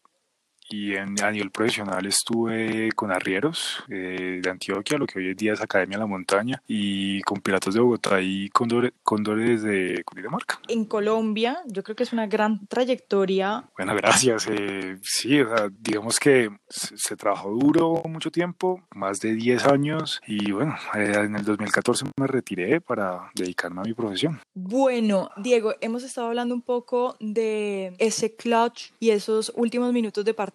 y 0.70 0.96
en, 0.96 1.22
a 1.24 1.32
nivel 1.32 1.51
profesional 1.51 2.05
estuve 2.05 2.91
con 2.93 3.12
Arrieros 3.12 3.84
eh, 3.89 4.39
de 4.41 4.50
Antioquia, 4.50 4.98
lo 4.98 5.05
que 5.05 5.20
hoy 5.20 5.29
en 5.29 5.36
día 5.36 5.53
es 5.53 5.62
Academia 5.62 5.98
de 5.98 6.03
la 6.03 6.08
Montaña, 6.08 6.62
y 6.67 7.22
con 7.22 7.41
Piratas 7.41 7.74
de 7.74 7.79
Bogotá 7.79 8.22
y 8.22 8.50
Cóndores 8.50 9.63
de 9.63 10.01
Cundinamarca. 10.05 10.60
En 10.67 10.86
Colombia, 10.86 11.60
yo 11.67 11.84
creo 11.84 11.96
que 11.96 12.03
es 12.03 12.13
una 12.13 12.27
gran 12.27 12.65
trayectoria. 12.67 13.65
Bueno, 13.77 13.96
gracias. 13.96 14.48
Eh, 14.50 14.98
sí, 15.01 15.41
o 15.41 15.55
sea, 15.55 15.70
digamos 15.79 16.20
que 16.20 16.50
se, 16.70 17.15
trabajó 17.15 17.51
duro 17.51 18.01
mucho 18.10 18.32
tiempo, 18.32 18.82
más 18.96 19.20
de 19.20 19.34
10 19.34 19.65
años, 19.65 20.22
y 20.27 20.51
bueno, 20.51 20.75
eh, 20.96 21.13
en 21.15 21.36
el 21.36 21.46
2014 21.46 22.05
me 22.17 22.27
retiré 22.27 22.82
para 22.82 23.32
dedicarme 23.36 23.82
a 23.82 23.84
mi 23.84 23.93
profesión. 23.93 24.39
Bueno, 24.53 25.29
Diego, 25.38 25.74
hemos 25.82 26.03
estado 26.03 26.27
hablando 26.27 26.55
un 26.55 26.62
poco 26.62 27.15
de 27.20 27.93
ese 28.00 28.36
clutch 28.36 28.91
y 29.00 29.12
esos 29.12 29.51
últimos 29.55 29.93
minutos 29.93 30.25
de 30.25 30.34
partido 30.34 30.52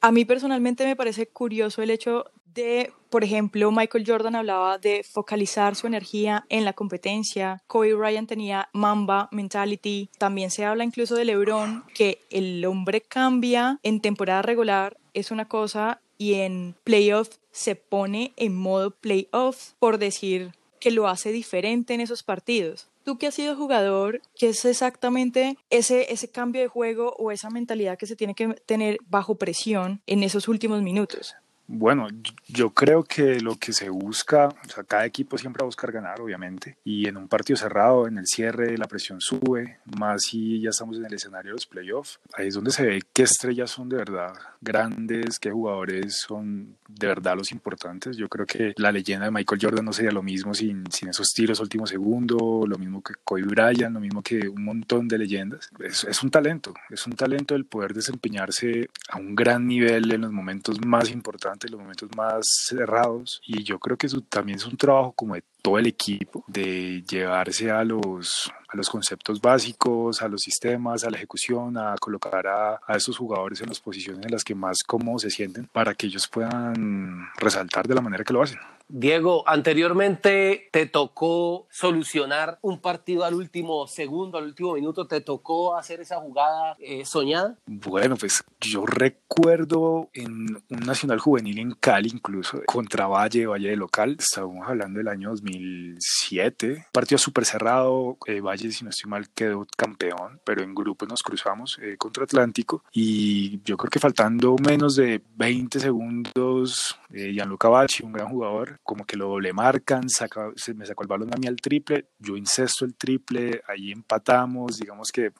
a 0.00 0.12
mí 0.12 0.24
personalmente 0.24 0.84
me 0.84 0.96
parece 0.96 1.26
curioso 1.26 1.82
el 1.82 1.90
hecho 1.90 2.24
de, 2.54 2.92
por 3.10 3.22
ejemplo, 3.22 3.70
Michael 3.70 4.04
Jordan 4.06 4.34
hablaba 4.34 4.78
de 4.78 5.04
focalizar 5.04 5.76
su 5.76 5.86
energía 5.86 6.46
en 6.48 6.64
la 6.64 6.72
competencia, 6.72 7.62
Kobe 7.66 7.94
Bryant 7.94 8.28
tenía 8.28 8.68
Mamba 8.72 9.28
mentality, 9.30 10.10
también 10.18 10.50
se 10.50 10.64
habla 10.64 10.84
incluso 10.84 11.14
de 11.14 11.24
LeBron, 11.24 11.84
que 11.94 12.20
el 12.30 12.64
hombre 12.64 13.00
cambia 13.00 13.78
en 13.82 14.00
temporada 14.00 14.42
regular, 14.42 14.96
es 15.14 15.30
una 15.30 15.46
cosa, 15.46 16.00
y 16.18 16.34
en 16.34 16.74
playoff 16.84 17.36
se 17.50 17.76
pone 17.76 18.32
en 18.36 18.56
modo 18.56 18.90
playoff, 18.90 19.72
por 19.78 19.98
decir 19.98 20.52
que 20.80 20.90
lo 20.90 21.08
hace 21.08 21.32
diferente 21.32 21.94
en 21.94 22.00
esos 22.00 22.22
partidos. 22.22 22.89
Tú 23.04 23.18
que 23.18 23.26
has 23.26 23.34
sido 23.34 23.56
jugador, 23.56 24.20
¿qué 24.36 24.50
es 24.50 24.64
exactamente 24.64 25.56
ese, 25.70 26.12
ese 26.12 26.30
cambio 26.30 26.60
de 26.60 26.68
juego 26.68 27.14
o 27.18 27.30
esa 27.30 27.50
mentalidad 27.50 27.96
que 27.96 28.06
se 28.06 28.16
tiene 28.16 28.34
que 28.34 28.54
tener 28.66 28.98
bajo 29.08 29.36
presión 29.36 30.02
en 30.06 30.22
esos 30.22 30.48
últimos 30.48 30.82
minutos? 30.82 31.34
Bueno, 31.72 32.08
yo 32.48 32.70
creo 32.70 33.04
que 33.04 33.38
lo 33.38 33.54
que 33.54 33.72
se 33.72 33.90
busca, 33.90 34.48
o 34.48 34.68
sea, 34.68 34.82
cada 34.82 35.06
equipo 35.06 35.38
siempre 35.38 35.60
va 35.60 35.66
a 35.66 35.72
buscar 35.72 35.92
ganar, 35.92 36.20
obviamente, 36.20 36.76
y 36.82 37.06
en 37.06 37.16
un 37.16 37.28
partido 37.28 37.56
cerrado, 37.56 38.08
en 38.08 38.18
el 38.18 38.26
cierre, 38.26 38.76
la 38.76 38.88
presión 38.88 39.20
sube, 39.20 39.78
más 39.96 40.24
si 40.24 40.60
ya 40.60 40.70
estamos 40.70 40.96
en 40.96 41.06
el 41.06 41.14
escenario 41.14 41.50
de 41.50 41.54
los 41.54 41.66
playoffs, 41.66 42.18
ahí 42.34 42.48
es 42.48 42.54
donde 42.54 42.72
se 42.72 42.84
ve 42.84 43.02
qué 43.12 43.22
estrellas 43.22 43.70
son 43.70 43.88
de 43.88 43.98
verdad 43.98 44.32
grandes, 44.60 45.38
qué 45.38 45.52
jugadores 45.52 46.16
son 46.26 46.76
de 46.88 47.06
verdad 47.06 47.36
los 47.36 47.52
importantes. 47.52 48.16
Yo 48.16 48.28
creo 48.28 48.46
que 48.46 48.74
la 48.76 48.90
leyenda 48.90 49.26
de 49.26 49.30
Michael 49.30 49.60
Jordan 49.62 49.84
no 49.84 49.92
sería 49.92 50.10
lo 50.10 50.24
mismo 50.24 50.54
sin, 50.54 50.82
esos 51.08 51.28
tiros 51.28 51.60
último 51.60 51.86
segundo, 51.86 52.64
lo 52.66 52.78
mismo 52.78 53.00
que 53.00 53.14
Kobe 53.22 53.42
Bryant, 53.42 53.94
lo 53.94 54.00
mismo 54.00 54.22
que 54.22 54.48
un 54.48 54.64
montón 54.64 55.06
de 55.06 55.18
leyendas. 55.18 55.70
Es, 55.78 56.02
es 56.02 56.20
un 56.24 56.32
talento, 56.32 56.74
es 56.90 57.06
un 57.06 57.12
talento 57.12 57.54
el 57.54 57.64
poder 57.64 57.94
desempeñarse 57.94 58.88
a 59.08 59.18
un 59.18 59.36
gran 59.36 59.68
nivel 59.68 60.10
en 60.10 60.22
los 60.22 60.32
momentos 60.32 60.84
más 60.84 61.10
importantes 61.12 61.59
los 61.68 61.80
momentos 61.80 62.08
más 62.16 62.44
cerrados. 62.66 63.40
Y 63.46 63.62
yo 63.62 63.78
creo 63.78 63.96
que 63.96 64.06
eso 64.06 64.20
también 64.22 64.58
es 64.58 64.66
un 64.66 64.76
trabajo 64.76 65.12
como 65.12 65.34
de 65.34 65.44
todo 65.62 65.78
el 65.78 65.86
equipo, 65.86 66.44
de 66.46 67.02
llevarse 67.02 67.70
a 67.70 67.84
los, 67.84 68.50
a 68.68 68.76
los 68.76 68.88
conceptos 68.88 69.40
básicos, 69.40 70.22
a 70.22 70.28
los 70.28 70.40
sistemas, 70.40 71.04
a 71.04 71.10
la 71.10 71.16
ejecución, 71.16 71.76
a 71.76 71.96
colocar 71.98 72.46
a, 72.46 72.80
a 72.86 72.96
esos 72.96 73.18
jugadores 73.18 73.60
en 73.60 73.68
las 73.68 73.80
posiciones 73.80 74.24
en 74.24 74.32
las 74.32 74.44
que 74.44 74.54
más 74.54 74.78
cómodos 74.86 75.22
se 75.22 75.30
sienten 75.30 75.66
para 75.66 75.94
que 75.94 76.06
ellos 76.06 76.28
puedan 76.28 77.28
resaltar 77.36 77.86
de 77.86 77.94
la 77.94 78.00
manera 78.00 78.24
que 78.24 78.32
lo 78.32 78.42
hacen. 78.42 78.58
Diego, 78.92 79.48
anteriormente 79.48 80.68
te 80.72 80.86
tocó 80.86 81.68
solucionar 81.70 82.58
un 82.60 82.80
partido 82.80 83.24
al 83.24 83.34
último 83.34 83.86
segundo, 83.86 84.36
al 84.36 84.44
último 84.44 84.74
minuto, 84.74 85.06
¿te 85.06 85.20
tocó 85.20 85.76
hacer 85.76 86.00
esa 86.00 86.16
jugada 86.16 86.76
eh, 86.80 87.04
soñada? 87.04 87.56
Bueno, 87.66 88.16
pues 88.16 88.42
yo 88.60 88.84
recuerdo 88.84 90.10
en 90.12 90.56
un 90.68 90.80
Nacional 90.80 91.20
Juvenil 91.20 91.60
en 91.60 91.72
Cali, 91.72 92.10
incluso 92.12 92.62
contra 92.66 93.06
Valle, 93.06 93.46
Valle 93.46 93.70
de 93.70 93.76
local, 93.76 94.16
estábamos 94.18 94.66
hablando 94.66 94.98
del 94.98 95.06
año 95.06 95.30
2007, 95.30 96.86
partido 96.92 97.18
súper 97.18 97.44
cerrado, 97.44 98.18
eh, 98.26 98.40
Valle, 98.40 98.72
si 98.72 98.82
no 98.82 98.90
estoy 98.90 99.08
mal, 99.08 99.30
quedó 99.30 99.66
campeón, 99.76 100.40
pero 100.44 100.64
en 100.64 100.74
grupo 100.74 101.06
nos 101.06 101.22
cruzamos 101.22 101.78
eh, 101.80 101.96
contra 101.96 102.24
Atlántico 102.24 102.82
y 102.92 103.62
yo 103.62 103.76
creo 103.76 103.90
que 103.90 104.00
faltando 104.00 104.56
menos 104.56 104.96
de 104.96 105.22
20 105.36 105.78
segundos, 105.78 106.98
Gianluca 107.08 107.68
Bacci, 107.68 108.04
un 108.04 108.12
gran 108.12 108.28
jugador, 108.28 108.79
como 108.82 109.04
que 109.04 109.16
lo 109.16 109.28
doble 109.28 109.52
marcan, 109.52 110.08
saca, 110.08 110.50
se 110.56 110.74
me 110.74 110.86
sacó 110.86 111.02
el 111.02 111.08
balón 111.08 111.30
a 111.32 111.36
mí 111.36 111.46
al 111.46 111.56
triple, 111.56 112.08
yo 112.18 112.36
incesto 112.36 112.84
el 112.84 112.94
triple, 112.94 113.62
ahí 113.68 113.92
empatamos, 113.92 114.78
digamos 114.78 115.12
que 115.12 115.32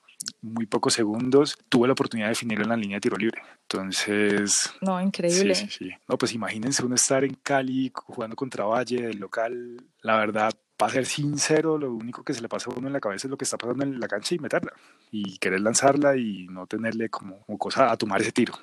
muy 0.43 0.67
pocos 0.67 0.95
segundos, 0.95 1.57
tuve 1.69 1.89
la 1.89 1.95
oportunidad 1.95 2.29
de 2.29 2.33
definirlo 2.33 2.65
en 2.65 2.71
la 2.71 2.77
línea 2.77 2.97
de 2.97 3.01
tiro 3.01 3.17
libre. 3.17 3.43
Entonces... 3.63 4.71
No, 4.81 5.01
increíble. 5.01 5.55
Sí, 5.55 5.67
sí, 5.67 5.85
sí. 5.87 5.91
No, 6.09 6.19
pues 6.19 6.33
imagínense 6.33 6.85
uno 6.85 6.95
estar 6.95 7.25
en 7.25 7.35
Cali 7.43 7.91
jugando 7.95 8.37
contra 8.37 8.65
Valle, 8.65 9.07
el 9.07 9.19
local, 9.19 9.83
la 10.03 10.17
verdad, 10.17 10.53
para 10.77 10.93
ser 10.93 11.07
sincero, 11.07 11.77
lo 11.77 11.93
único 11.93 12.25
que 12.25 12.33
se 12.33 12.41
le 12.41 12.49
pasa 12.49 12.71
a 12.71 12.75
uno 12.75 12.87
en 12.87 12.95
la 12.95 13.01
cabeza 13.01 13.27
es 13.27 13.31
lo 13.31 13.37
que 13.37 13.45
está 13.45 13.59
pasando 13.59 13.85
en 13.85 14.01
la 14.01 14.09
cancha 14.09 14.35
y 14.35 14.39
meterla. 14.39 14.73
Y 15.11 15.39
querer 15.39 15.61
lanzarla 15.61 16.17
y 16.17 16.47
no 16.49 16.67
tenerle 16.67 17.11
como 17.11 17.45
cosa 17.59 17.91
a 17.91 17.97
tomar 17.97 18.23
ese 18.23 18.33
tiro 18.33 18.55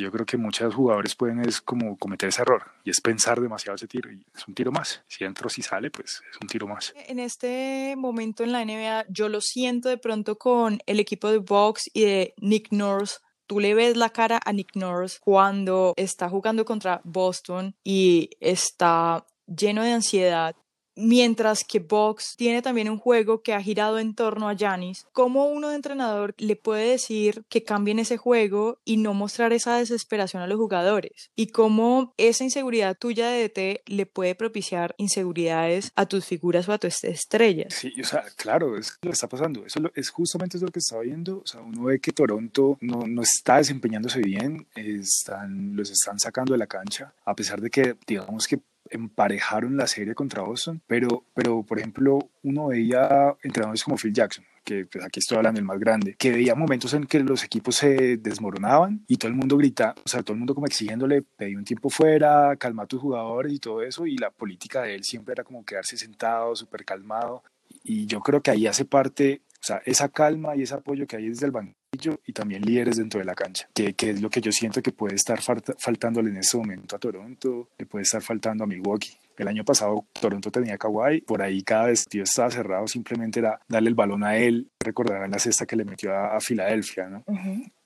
yo 0.00 0.10
creo 0.10 0.26
que 0.26 0.36
muchos 0.36 0.74
jugadores 0.74 1.14
pueden 1.14 1.40
es 1.40 1.60
como 1.60 1.96
cometer 1.96 2.28
ese 2.28 2.42
error 2.42 2.62
y 2.84 2.90
es 2.90 3.00
pensar 3.00 3.40
demasiado 3.40 3.76
ese 3.76 3.88
tiro 3.88 4.12
y 4.12 4.24
es 4.34 4.46
un 4.46 4.54
tiro 4.54 4.72
más. 4.72 5.02
Si 5.08 5.24
entro, 5.24 5.48
si 5.48 5.62
sale, 5.62 5.90
pues 5.90 6.22
es 6.30 6.40
un 6.40 6.48
tiro 6.48 6.66
más. 6.66 6.92
En 7.08 7.18
este 7.18 7.94
momento 7.96 8.44
en 8.44 8.52
la 8.52 8.64
NBA 8.64 9.06
yo 9.08 9.28
lo 9.28 9.40
siento 9.40 9.88
de 9.88 9.98
pronto 9.98 10.36
con 10.36 10.78
el 10.86 11.00
equipo 11.00 11.30
de 11.30 11.38
Box 11.38 11.90
y 11.92 12.04
de 12.04 12.34
Nick 12.38 12.68
Nurse 12.70 13.18
tú 13.46 13.60
le 13.60 13.74
ves 13.74 13.96
la 13.96 14.10
cara 14.10 14.40
a 14.44 14.52
Nick 14.52 14.74
Nurse 14.74 15.18
cuando 15.20 15.94
está 15.96 16.28
jugando 16.28 16.64
contra 16.64 17.00
Boston 17.04 17.74
y 17.84 18.30
está 18.40 19.26
lleno 19.46 19.82
de 19.82 19.92
ansiedad 19.92 20.56
mientras 20.96 21.62
que 21.62 21.78
Box 21.78 22.34
tiene 22.36 22.62
también 22.62 22.90
un 22.90 22.98
juego 22.98 23.42
que 23.42 23.54
ha 23.54 23.62
girado 23.62 23.98
en 23.98 24.14
torno 24.14 24.48
a 24.48 24.56
Janis, 24.56 25.06
¿cómo 25.12 25.46
uno 25.46 25.68
de 25.68 25.76
entrenador 25.76 26.34
le 26.38 26.56
puede 26.56 26.90
decir 26.90 27.44
que 27.48 27.62
cambien 27.62 27.98
ese 27.98 28.16
juego 28.16 28.78
y 28.84 28.96
no 28.96 29.14
mostrar 29.14 29.52
esa 29.52 29.76
desesperación 29.76 30.42
a 30.42 30.46
los 30.46 30.58
jugadores? 30.58 31.30
Y 31.36 31.48
cómo 31.48 32.14
esa 32.16 32.44
inseguridad 32.44 32.96
tuya 32.98 33.28
de 33.28 33.48
DT 33.48 33.82
le 33.86 34.06
puede 34.06 34.34
propiciar 34.34 34.94
inseguridades 34.98 35.92
a 35.94 36.06
tus 36.06 36.24
figuras 36.24 36.68
o 36.68 36.72
a 36.72 36.78
tus 36.78 37.04
estrellas. 37.04 37.74
Sí, 37.74 37.92
o 38.00 38.04
sea, 38.04 38.24
claro, 38.36 38.76
es 38.76 38.98
lo 39.02 39.10
que 39.10 39.14
está 39.14 39.28
pasando. 39.28 39.64
Eso 39.66 39.80
es 39.94 40.10
justamente 40.10 40.58
lo 40.58 40.68
que 40.68 40.78
está 40.78 40.98
viendo. 41.00 41.38
O 41.38 41.46
sea, 41.46 41.60
uno 41.60 41.84
ve 41.84 42.00
que 42.00 42.12
Toronto 42.12 42.78
no, 42.80 43.06
no 43.06 43.22
está 43.22 43.58
desempeñándose 43.58 44.20
bien, 44.20 44.66
están, 44.74 45.76
los 45.76 45.90
están 45.90 46.18
sacando 46.18 46.52
de 46.54 46.58
la 46.58 46.66
cancha, 46.66 47.12
a 47.24 47.34
pesar 47.34 47.60
de 47.60 47.70
que, 47.70 47.96
digamos 48.06 48.46
que 48.46 48.60
emparejaron 48.90 49.76
la 49.76 49.86
serie 49.86 50.14
contra 50.14 50.42
Boston, 50.42 50.82
pero, 50.86 51.24
pero 51.34 51.62
por 51.62 51.78
ejemplo, 51.78 52.18
uno 52.42 52.68
veía 52.68 53.34
entrenadores 53.42 53.82
como 53.84 53.96
Phil 53.96 54.12
Jackson, 54.12 54.44
que 54.64 54.86
pues 54.86 55.04
aquí 55.04 55.20
estoy 55.20 55.38
hablando 55.38 55.60
el 55.60 55.66
más 55.66 55.78
grande, 55.78 56.14
que 56.18 56.30
veía 56.30 56.54
momentos 56.54 56.92
en 56.94 57.04
que 57.04 57.20
los 57.20 57.44
equipos 57.44 57.76
se 57.76 58.16
desmoronaban 58.16 59.04
y 59.06 59.16
todo 59.16 59.30
el 59.30 59.36
mundo 59.36 59.56
grita, 59.56 59.94
o 60.04 60.08
sea, 60.08 60.22
todo 60.22 60.32
el 60.32 60.38
mundo 60.38 60.54
como 60.54 60.66
exigiéndole, 60.66 61.22
pedí 61.22 61.54
un 61.54 61.64
tiempo 61.64 61.90
fuera, 61.90 62.56
calma 62.56 62.84
a 62.84 62.86
tus 62.86 63.00
jugadores 63.00 63.52
y 63.52 63.58
todo 63.58 63.82
eso, 63.82 64.06
y 64.06 64.16
la 64.16 64.30
política 64.30 64.82
de 64.82 64.94
él 64.94 65.04
siempre 65.04 65.32
era 65.32 65.44
como 65.44 65.64
quedarse 65.64 65.96
sentado, 65.96 66.54
súper 66.56 66.84
calmado, 66.84 67.42
y 67.82 68.06
yo 68.06 68.20
creo 68.20 68.42
que 68.42 68.50
ahí 68.50 68.66
hace 68.66 68.84
parte, 68.84 69.42
o 69.60 69.64
sea, 69.66 69.82
esa 69.84 70.08
calma 70.08 70.56
y 70.56 70.62
ese 70.62 70.74
apoyo 70.74 71.06
que 71.06 71.16
hay 71.16 71.28
desde 71.28 71.46
el 71.46 71.52
banquillo 71.52 71.85
y 72.26 72.32
también 72.32 72.62
líderes 72.62 72.96
dentro 72.96 73.18
de 73.18 73.26
la 73.26 73.34
cancha, 73.34 73.68
que, 73.74 73.94
que 73.94 74.10
es 74.10 74.20
lo 74.20 74.30
que 74.30 74.40
yo 74.40 74.52
siento 74.52 74.82
que 74.82 74.92
puede 74.92 75.14
estar 75.14 75.40
faltándole 75.40 76.30
en 76.30 76.38
este 76.38 76.56
momento 76.56 76.96
a 76.96 76.98
Toronto, 76.98 77.68
le 77.78 77.86
puede 77.86 78.02
estar 78.02 78.22
faltando 78.22 78.64
a 78.64 78.66
Milwaukee. 78.66 79.16
El 79.36 79.48
año 79.48 79.64
pasado 79.64 80.06
Toronto 80.18 80.50
tenía 80.50 80.78
Kawhi, 80.78 81.20
por 81.20 81.42
ahí 81.42 81.62
cada 81.62 81.86
vestido 81.86 82.24
estaba 82.24 82.50
cerrado, 82.50 82.86
simplemente 82.86 83.40
era 83.40 83.60
darle 83.68 83.90
el 83.90 83.94
balón 83.94 84.24
a 84.24 84.36
él, 84.36 84.70
recordarán 84.86 85.30
la 85.30 85.38
cesta 85.38 85.66
que 85.66 85.76
le 85.76 85.84
metió 85.84 86.14
a, 86.14 86.40
Filadelfia, 86.40 87.08
¿no? 87.08 87.24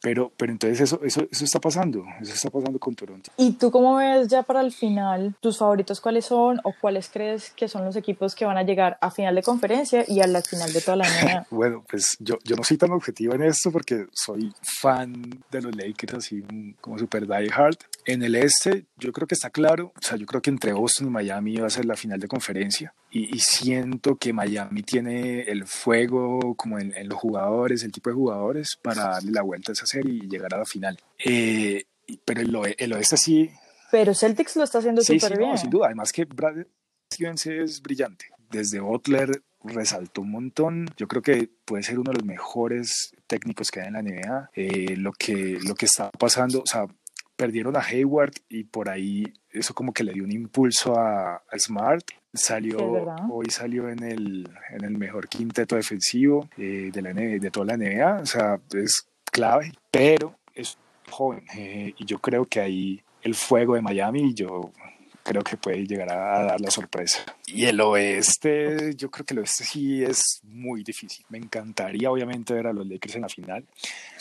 Pero, 0.02 0.32
pero 0.36 0.52
entonces 0.52 0.80
eso, 0.80 1.00
eso, 1.04 1.26
eso 1.30 1.44
está 1.44 1.60
pasando, 1.60 2.04
eso 2.20 2.32
está 2.32 2.50
pasando 2.50 2.78
con 2.78 2.94
Toronto. 2.94 3.30
¿Y 3.36 3.52
tú 3.52 3.70
cómo 3.70 3.96
ves 3.96 4.28
ya 4.28 4.42
para 4.42 4.60
el 4.60 4.72
final 4.72 5.34
tus 5.40 5.58
favoritos 5.58 6.00
cuáles 6.00 6.24
son 6.24 6.60
o 6.64 6.72
cuáles 6.80 7.10
crees 7.10 7.50
que 7.50 7.68
son 7.68 7.84
los 7.84 7.96
equipos 7.96 8.34
que 8.34 8.44
van 8.44 8.56
a 8.56 8.62
llegar 8.62 8.98
a 9.00 9.10
final 9.10 9.34
de 9.34 9.42
conferencia 9.42 10.04
y 10.08 10.20
a 10.20 10.26
la 10.26 10.40
final 10.42 10.72
de 10.72 10.80
toda 10.80 10.96
la 10.96 11.04
NBA? 11.04 11.46
bueno, 11.50 11.84
pues 11.88 12.16
yo, 12.18 12.38
yo 12.44 12.56
no 12.56 12.64
soy 12.64 12.76
tan 12.76 12.92
objetivo 12.92 13.34
en 13.34 13.42
esto 13.42 13.70
porque 13.70 14.06
soy 14.12 14.52
fan 14.80 15.42
de 15.50 15.62
los 15.62 15.74
Lakers, 15.76 16.14
así 16.14 16.42
como 16.80 16.98
super 16.98 17.26
die 17.26 17.50
hard. 17.52 17.76
En 18.06 18.22
el 18.22 18.34
este, 18.36 18.86
yo 18.96 19.12
creo 19.12 19.26
que 19.26 19.34
está 19.34 19.50
claro, 19.50 19.92
o 19.96 20.02
sea, 20.02 20.16
yo 20.16 20.26
creo 20.26 20.40
que 20.40 20.50
entre 20.50 20.72
Boston 20.72 21.08
y 21.08 21.10
Miami 21.10 21.56
va 21.56 21.66
a 21.66 21.70
ser 21.70 21.84
la 21.84 21.96
final 21.96 22.18
de 22.20 22.28
conferencia 22.28 22.94
y, 23.12 23.38
siento 23.40 24.16
que 24.16 24.32
Miami 24.32 24.82
tiene 24.82 25.42
el 25.42 25.66
fuego 25.66 26.54
como 26.54 26.78
en, 26.78 27.08
los 27.08 27.18
jugadores, 27.18 27.82
el 27.82 27.92
tipo 27.92 28.10
de 28.10 28.14
jugadores 28.14 28.78
para 28.80 29.10
darle 29.10 29.32
la 29.32 29.42
vuelta 29.42 29.72
a 29.72 29.74
esa 29.74 29.86
serie 29.86 30.14
y 30.14 30.28
llegar 30.28 30.54
a 30.54 30.58
la 30.58 30.64
final. 30.64 30.96
Eh, 31.24 31.84
pero 32.24 32.40
el, 32.40 32.74
el, 32.78 32.92
oeste 32.92 33.16
sí. 33.16 33.50
Pero 33.90 34.14
Celtics 34.14 34.56
lo 34.56 34.64
está 34.64 34.78
haciendo 34.78 35.02
súper 35.02 35.36
bien. 35.36 35.58
sin 35.58 35.70
duda, 35.70 35.86
además 35.86 36.12
que 36.12 36.24
Brad 36.24 36.64
Stevens 37.12 37.46
es 37.46 37.82
brillante. 37.82 38.26
Desde 38.50 38.80
Butler 38.80 39.42
resaltó 39.64 40.22
un 40.22 40.30
montón. 40.30 40.86
Yo 40.96 41.08
creo 41.08 41.22
que 41.22 41.50
puede 41.64 41.82
ser 41.82 41.98
uno 41.98 42.12
de 42.12 42.18
los 42.18 42.24
mejores 42.24 43.12
técnicos 43.26 43.70
que 43.70 43.80
hay 43.80 43.88
en 43.88 43.92
la 43.94 44.02
NBA. 44.02 44.50
Eh, 44.54 44.96
lo, 44.96 45.12
que, 45.12 45.58
lo 45.62 45.74
que 45.74 45.86
está 45.86 46.10
pasando, 46.10 46.60
o 46.60 46.66
sea, 46.66 46.86
perdieron 47.40 47.74
a 47.74 47.80
Hayward 47.80 48.34
y 48.50 48.64
por 48.64 48.90
ahí 48.90 49.24
eso 49.50 49.72
como 49.72 49.94
que 49.94 50.04
le 50.04 50.12
dio 50.12 50.24
un 50.24 50.30
impulso 50.30 50.94
a, 50.98 51.42
Smart. 51.56 52.04
Salió, 52.34 52.78
hoy 53.32 53.46
salió 53.48 53.88
en 53.88 54.02
el, 54.02 54.46
en 54.68 54.84
el 54.84 54.98
mejor 54.98 55.26
quinteto 55.26 55.74
defensivo 55.74 56.50
eh, 56.58 56.90
de, 56.92 57.00
la 57.00 57.14
de 57.14 57.50
toda 57.50 57.64
la 57.64 57.76
NBA, 57.78 58.20
o 58.20 58.26
sea, 58.26 58.60
es 58.74 59.08
clave, 59.24 59.72
pero 59.90 60.34
es 60.54 60.76
joven 61.08 61.42
eh, 61.56 61.94
y 61.96 62.04
yo 62.04 62.18
creo 62.18 62.44
que 62.44 62.60
ahí 62.60 63.02
el 63.22 63.34
fuego 63.34 63.74
de 63.74 63.80
Miami, 63.80 64.34
yo 64.34 64.70
creo 65.22 65.42
que 65.42 65.56
puede 65.56 65.86
llegar 65.86 66.10
a 66.12 66.44
dar 66.44 66.60
la 66.60 66.70
sorpresa. 66.70 67.24
Y 67.46 67.66
el 67.66 67.80
oeste, 67.80 68.94
yo 68.96 69.10
creo 69.10 69.26
que 69.26 69.34
el 69.34 69.40
oeste 69.40 69.64
sí 69.64 70.02
es 70.02 70.40
muy 70.44 70.82
difícil. 70.82 71.24
Me 71.28 71.38
encantaría, 71.38 72.10
obviamente, 72.10 72.54
ver 72.54 72.68
a 72.68 72.72
los 72.72 72.86
Lakers 72.86 73.16
en 73.16 73.22
la 73.22 73.28
final. 73.28 73.64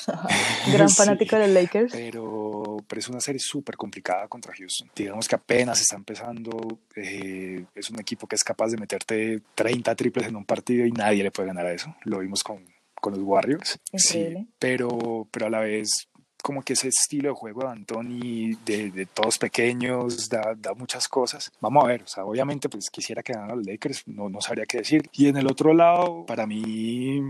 Gran 0.73 0.89
fanático 0.95 1.35
de 1.35 1.47
los 1.47 1.53
Lakers. 1.53 1.91
Pero, 1.91 2.77
pero 2.87 2.99
es 2.99 3.09
una 3.09 3.19
serie 3.19 3.39
súper 3.39 3.75
complicada 3.77 4.27
contra 4.27 4.53
Houston. 4.55 4.89
Digamos 4.95 5.27
que 5.27 5.35
apenas 5.35 5.81
está 5.81 5.95
empezando. 5.95 6.79
Eh, 6.95 7.65
es 7.75 7.89
un 7.89 7.99
equipo 7.99 8.27
que 8.27 8.35
es 8.35 8.43
capaz 8.43 8.69
de 8.69 8.77
meterte 8.77 9.41
30 9.55 9.95
triples 9.95 10.27
en 10.27 10.35
un 10.35 10.45
partido 10.45 10.85
y 10.85 10.91
nadie 10.91 11.23
le 11.23 11.31
puede 11.31 11.47
ganar 11.47 11.65
a 11.65 11.73
eso. 11.73 11.95
Lo 12.03 12.19
vimos 12.19 12.43
con, 12.43 12.65
con 12.95 13.13
los 13.13 13.21
Warriors. 13.23 13.79
Sí, 13.93 14.47
pero, 14.57 15.27
pero 15.31 15.47
a 15.47 15.49
la 15.49 15.59
vez 15.59 16.09
como 16.41 16.61
que 16.61 16.73
ese 16.73 16.87
estilo 16.87 17.29
de 17.29 17.35
juego 17.35 17.61
de 17.61 17.69
Anthony, 17.69 18.57
de, 18.65 19.07
todos 19.13 19.37
pequeños, 19.37 20.29
da, 20.29 20.55
da, 20.57 20.73
muchas 20.73 21.07
cosas. 21.07 21.51
Vamos 21.59 21.83
a 21.83 21.87
ver, 21.87 22.03
o 22.03 22.07
sea, 22.07 22.25
obviamente 22.25 22.69
pues 22.69 22.89
quisiera 22.89 23.23
que 23.23 23.33
ganaran 23.33 23.57
los 23.57 23.67
Lakers, 23.67 24.07
no, 24.07 24.29
no 24.29 24.41
sabría 24.41 24.65
qué 24.65 24.79
decir. 24.79 25.09
Y 25.13 25.27
en 25.27 25.37
el 25.37 25.47
otro 25.47 25.73
lado, 25.73 26.25
para 26.25 26.45
mí, 26.47 27.21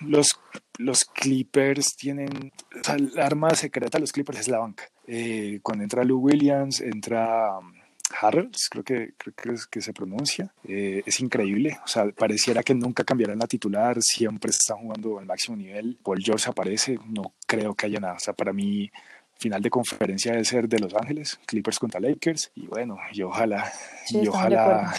los, 0.00 0.40
los 0.78 1.04
Clippers 1.04 1.96
tienen, 1.96 2.52
o 2.78 2.84
sea, 2.84 2.94
el 2.96 3.18
arma 3.18 3.50
secreta 3.54 3.98
de 3.98 4.00
los 4.00 4.12
Clippers 4.12 4.40
es 4.40 4.48
la 4.48 4.58
banca. 4.58 4.84
Eh, 5.06 5.60
cuando 5.62 5.84
entra 5.84 6.04
Lou 6.04 6.18
Williams, 6.18 6.80
entra... 6.80 7.58
Harrells, 8.20 8.68
creo 8.70 8.84
que, 8.84 9.14
creo 9.16 9.34
que, 9.34 9.52
es, 9.52 9.66
que 9.66 9.80
se 9.80 9.92
pronuncia, 9.92 10.52
eh, 10.66 11.02
es 11.06 11.20
increíble. 11.20 11.78
O 11.84 11.88
sea, 11.88 12.06
pareciera 12.10 12.62
que 12.62 12.74
nunca 12.74 13.04
cambiarán 13.04 13.38
la 13.38 13.46
titular, 13.46 13.98
siempre 14.00 14.52
se 14.52 14.58
están 14.58 14.78
jugando 14.78 15.18
al 15.18 15.26
máximo 15.26 15.56
nivel. 15.56 15.98
Paul 16.02 16.22
George 16.22 16.48
aparece, 16.48 16.98
no 17.06 17.34
creo 17.46 17.74
que 17.74 17.86
haya 17.86 18.00
nada. 18.00 18.14
O 18.14 18.20
sea, 18.20 18.34
para 18.34 18.52
mí, 18.52 18.90
final 19.38 19.62
de 19.62 19.70
conferencia 19.70 20.32
debe 20.32 20.44
ser 20.44 20.68
de 20.68 20.78
Los 20.78 20.94
Ángeles, 20.94 21.38
Clippers 21.46 21.78
contra 21.78 22.00
Lakers. 22.00 22.50
Y 22.54 22.66
bueno, 22.66 22.96
y 23.12 23.22
ojalá, 23.22 23.72
y 24.10 24.26
ojalá. 24.28 24.94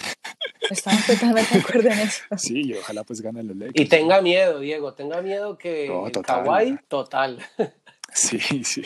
Estamos 0.70 1.06
totalmente 1.06 1.54
de 1.54 1.62
acuerdo 1.62 1.90
en 1.90 2.00
eso. 2.00 2.24
Sí, 2.38 2.62
y 2.66 2.74
ojalá 2.74 3.04
pues 3.04 3.22
ganen 3.22 3.48
los 3.48 3.56
Lakers. 3.56 3.86
Y 3.86 3.86
tenga 3.88 4.22
miedo, 4.22 4.60
Diego, 4.60 4.94
tenga 4.94 5.22
miedo 5.22 5.58
que 5.58 5.88
no, 5.88 6.10
total. 6.12 6.44
Kawhi, 6.44 6.78
total. 6.88 7.40
Sí, 8.14 8.40
sí. 8.64 8.84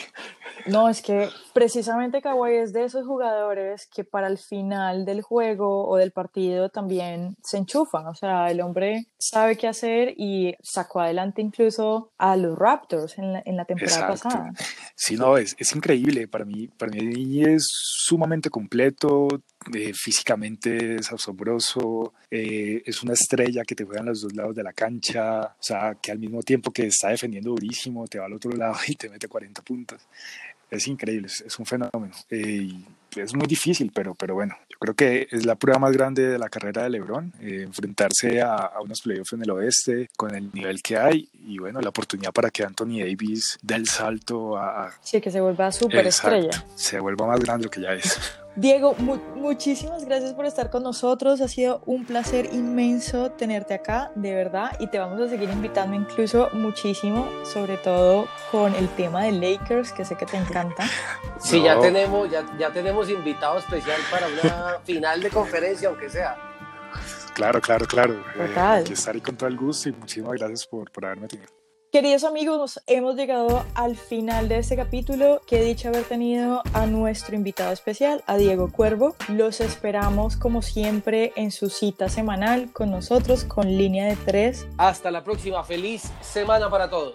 No, 0.66 0.88
es 0.88 1.02
que 1.02 1.28
precisamente 1.52 2.22
Kawhi 2.22 2.56
es 2.56 2.72
de 2.72 2.84
esos 2.84 3.06
jugadores 3.06 3.86
que 3.86 4.04
para 4.04 4.28
el 4.28 4.38
final 4.38 5.04
del 5.04 5.22
juego 5.22 5.88
o 5.88 5.96
del 5.96 6.12
partido 6.12 6.68
también 6.68 7.36
se 7.42 7.58
enchufan. 7.58 8.06
O 8.06 8.14
sea, 8.14 8.50
el 8.50 8.60
hombre 8.60 9.06
sabe 9.18 9.56
qué 9.56 9.66
hacer 9.66 10.14
y 10.16 10.54
sacó 10.62 11.00
adelante 11.00 11.42
incluso 11.42 12.12
a 12.18 12.36
los 12.36 12.56
Raptors 12.58 13.18
en 13.18 13.32
la, 13.32 13.42
en 13.44 13.56
la 13.56 13.64
temporada 13.64 14.08
pasada. 14.08 14.52
Sí, 14.94 15.16
no, 15.16 15.36
es, 15.36 15.56
es, 15.58 15.74
increíble. 15.74 16.28
Para 16.28 16.44
mí, 16.44 16.68
para 16.68 16.92
mí 16.92 17.42
es 17.42 17.66
sumamente 17.68 18.50
completo. 18.50 19.28
Eh, 19.74 19.92
físicamente 19.94 20.96
es 20.96 21.12
asombroso. 21.12 22.14
Eh, 22.30 22.82
es 22.84 23.02
una 23.02 23.12
estrella 23.12 23.62
que 23.64 23.74
te 23.74 23.84
juega 23.84 24.00
en 24.00 24.06
los 24.06 24.22
dos 24.22 24.34
lados 24.34 24.54
de 24.54 24.62
la 24.62 24.72
cancha. 24.72 25.42
O 25.42 25.62
sea, 25.62 25.96
que 26.00 26.10
al 26.12 26.18
mismo 26.18 26.42
tiempo 26.42 26.70
que 26.70 26.86
está 26.86 27.08
defendiendo 27.08 27.50
durísimo, 27.50 28.06
te 28.06 28.18
va 28.18 28.26
al 28.26 28.32
otro 28.32 28.52
lado 28.52 28.76
y 28.86 28.94
te 28.94 29.08
mete 29.08 29.28
40 29.28 29.62
puntos 29.62 30.00
es 30.72 30.88
increíble, 30.88 31.26
es, 31.26 31.58
un 31.58 31.66
fenómeno. 31.66 32.14
Eh, 32.30 32.72
es 33.16 33.34
muy 33.34 33.46
difícil, 33.46 33.92
pero, 33.94 34.14
pero 34.14 34.34
bueno, 34.34 34.56
yo 34.70 34.78
creo 34.78 34.94
que 34.94 35.28
es 35.30 35.44
la 35.44 35.54
prueba 35.54 35.78
más 35.78 35.92
grande 35.92 36.26
de 36.26 36.38
la 36.38 36.48
carrera 36.48 36.84
de 36.84 36.90
LeBron, 36.90 37.30
eh, 37.40 37.60
enfrentarse 37.62 38.40
a, 38.40 38.72
unos 38.82 39.02
playoffs 39.02 39.34
en 39.34 39.42
el 39.42 39.50
oeste 39.50 40.08
con 40.16 40.34
el 40.34 40.50
nivel 40.54 40.82
que 40.82 40.96
hay 40.96 41.28
y 41.46 41.58
bueno, 41.58 41.80
la 41.80 41.90
oportunidad 41.90 42.32
para 42.32 42.50
que 42.50 42.64
Anthony 42.64 43.00
Davis 43.00 43.58
dé 43.62 43.74
el 43.74 43.86
salto 43.86 44.56
a... 44.56 44.90
Sí, 45.02 45.20
que 45.20 45.30
se 45.30 45.42
vuelva 45.42 45.70
súper 45.70 46.06
estrella. 46.06 46.64
Se 46.74 46.98
vuelva 46.98 47.26
más 47.26 47.40
grande 47.40 47.64
lo 47.64 47.70
que 47.70 47.82
ya 47.82 47.92
es. 47.92 48.18
Diego, 48.54 48.94
muchísimas 49.34 50.04
gracias 50.04 50.34
por 50.34 50.44
estar 50.44 50.68
con 50.68 50.82
nosotros. 50.82 51.40
Ha 51.40 51.48
sido 51.48 51.82
un 51.86 52.04
placer 52.04 52.50
inmenso 52.52 53.30
tenerte 53.32 53.72
acá, 53.72 54.12
de 54.14 54.34
verdad. 54.34 54.76
Y 54.78 54.88
te 54.88 54.98
vamos 54.98 55.20
a 55.22 55.28
seguir 55.28 55.48
invitando 55.48 55.96
incluso 55.96 56.50
muchísimo, 56.52 57.26
sobre 57.44 57.78
todo 57.78 58.26
con 58.50 58.74
el 58.74 58.88
tema 58.90 59.24
de 59.24 59.32
Lakers, 59.32 59.92
que 59.92 60.04
sé 60.04 60.16
que 60.16 60.26
te 60.26 60.36
encanta. 60.36 60.84
Sí, 61.40 61.60
ya 61.60 61.80
tenemos, 61.80 62.30
ya, 62.30 62.44
ya 62.56 62.72
tenemos 62.72 63.10
invitado 63.10 63.58
especial 63.58 64.00
para 64.12 64.28
una 64.28 64.78
final 64.84 65.20
de 65.20 65.28
conferencia, 65.28 65.88
aunque 65.88 66.08
sea. 66.08 66.36
Claro, 67.34 67.60
claro, 67.60 67.84
claro. 67.84 68.14
Eh, 68.36 68.84
estar 68.88 69.12
ahí 69.12 69.20
con 69.20 69.36
todo 69.36 69.48
el 69.48 69.56
gusto 69.56 69.88
y 69.88 69.92
muchísimas 69.92 70.34
gracias 70.34 70.68
por, 70.68 70.88
por 70.92 71.04
haberme 71.04 71.26
tenido. 71.26 71.61
Queridos 71.92 72.24
amigos, 72.24 72.80
hemos 72.86 73.16
llegado 73.16 73.66
al 73.74 73.96
final 73.96 74.48
de 74.48 74.56
este 74.56 74.76
capítulo. 74.76 75.42
Qué 75.46 75.62
dicha 75.62 75.90
haber 75.90 76.04
tenido 76.04 76.62
a 76.72 76.86
nuestro 76.86 77.36
invitado 77.36 77.70
especial, 77.70 78.24
a 78.26 78.38
Diego 78.38 78.72
Cuervo. 78.72 79.14
Los 79.28 79.60
esperamos 79.60 80.38
como 80.38 80.62
siempre 80.62 81.34
en 81.36 81.50
su 81.50 81.68
cita 81.68 82.08
semanal 82.08 82.72
con 82.72 82.90
nosotros 82.90 83.44
con 83.44 83.66
línea 83.66 84.06
de 84.06 84.16
tres. 84.16 84.66
Hasta 84.78 85.10
la 85.10 85.22
próxima. 85.22 85.62
Feliz 85.64 86.10
semana 86.22 86.70
para 86.70 86.88
todos. 86.88 87.14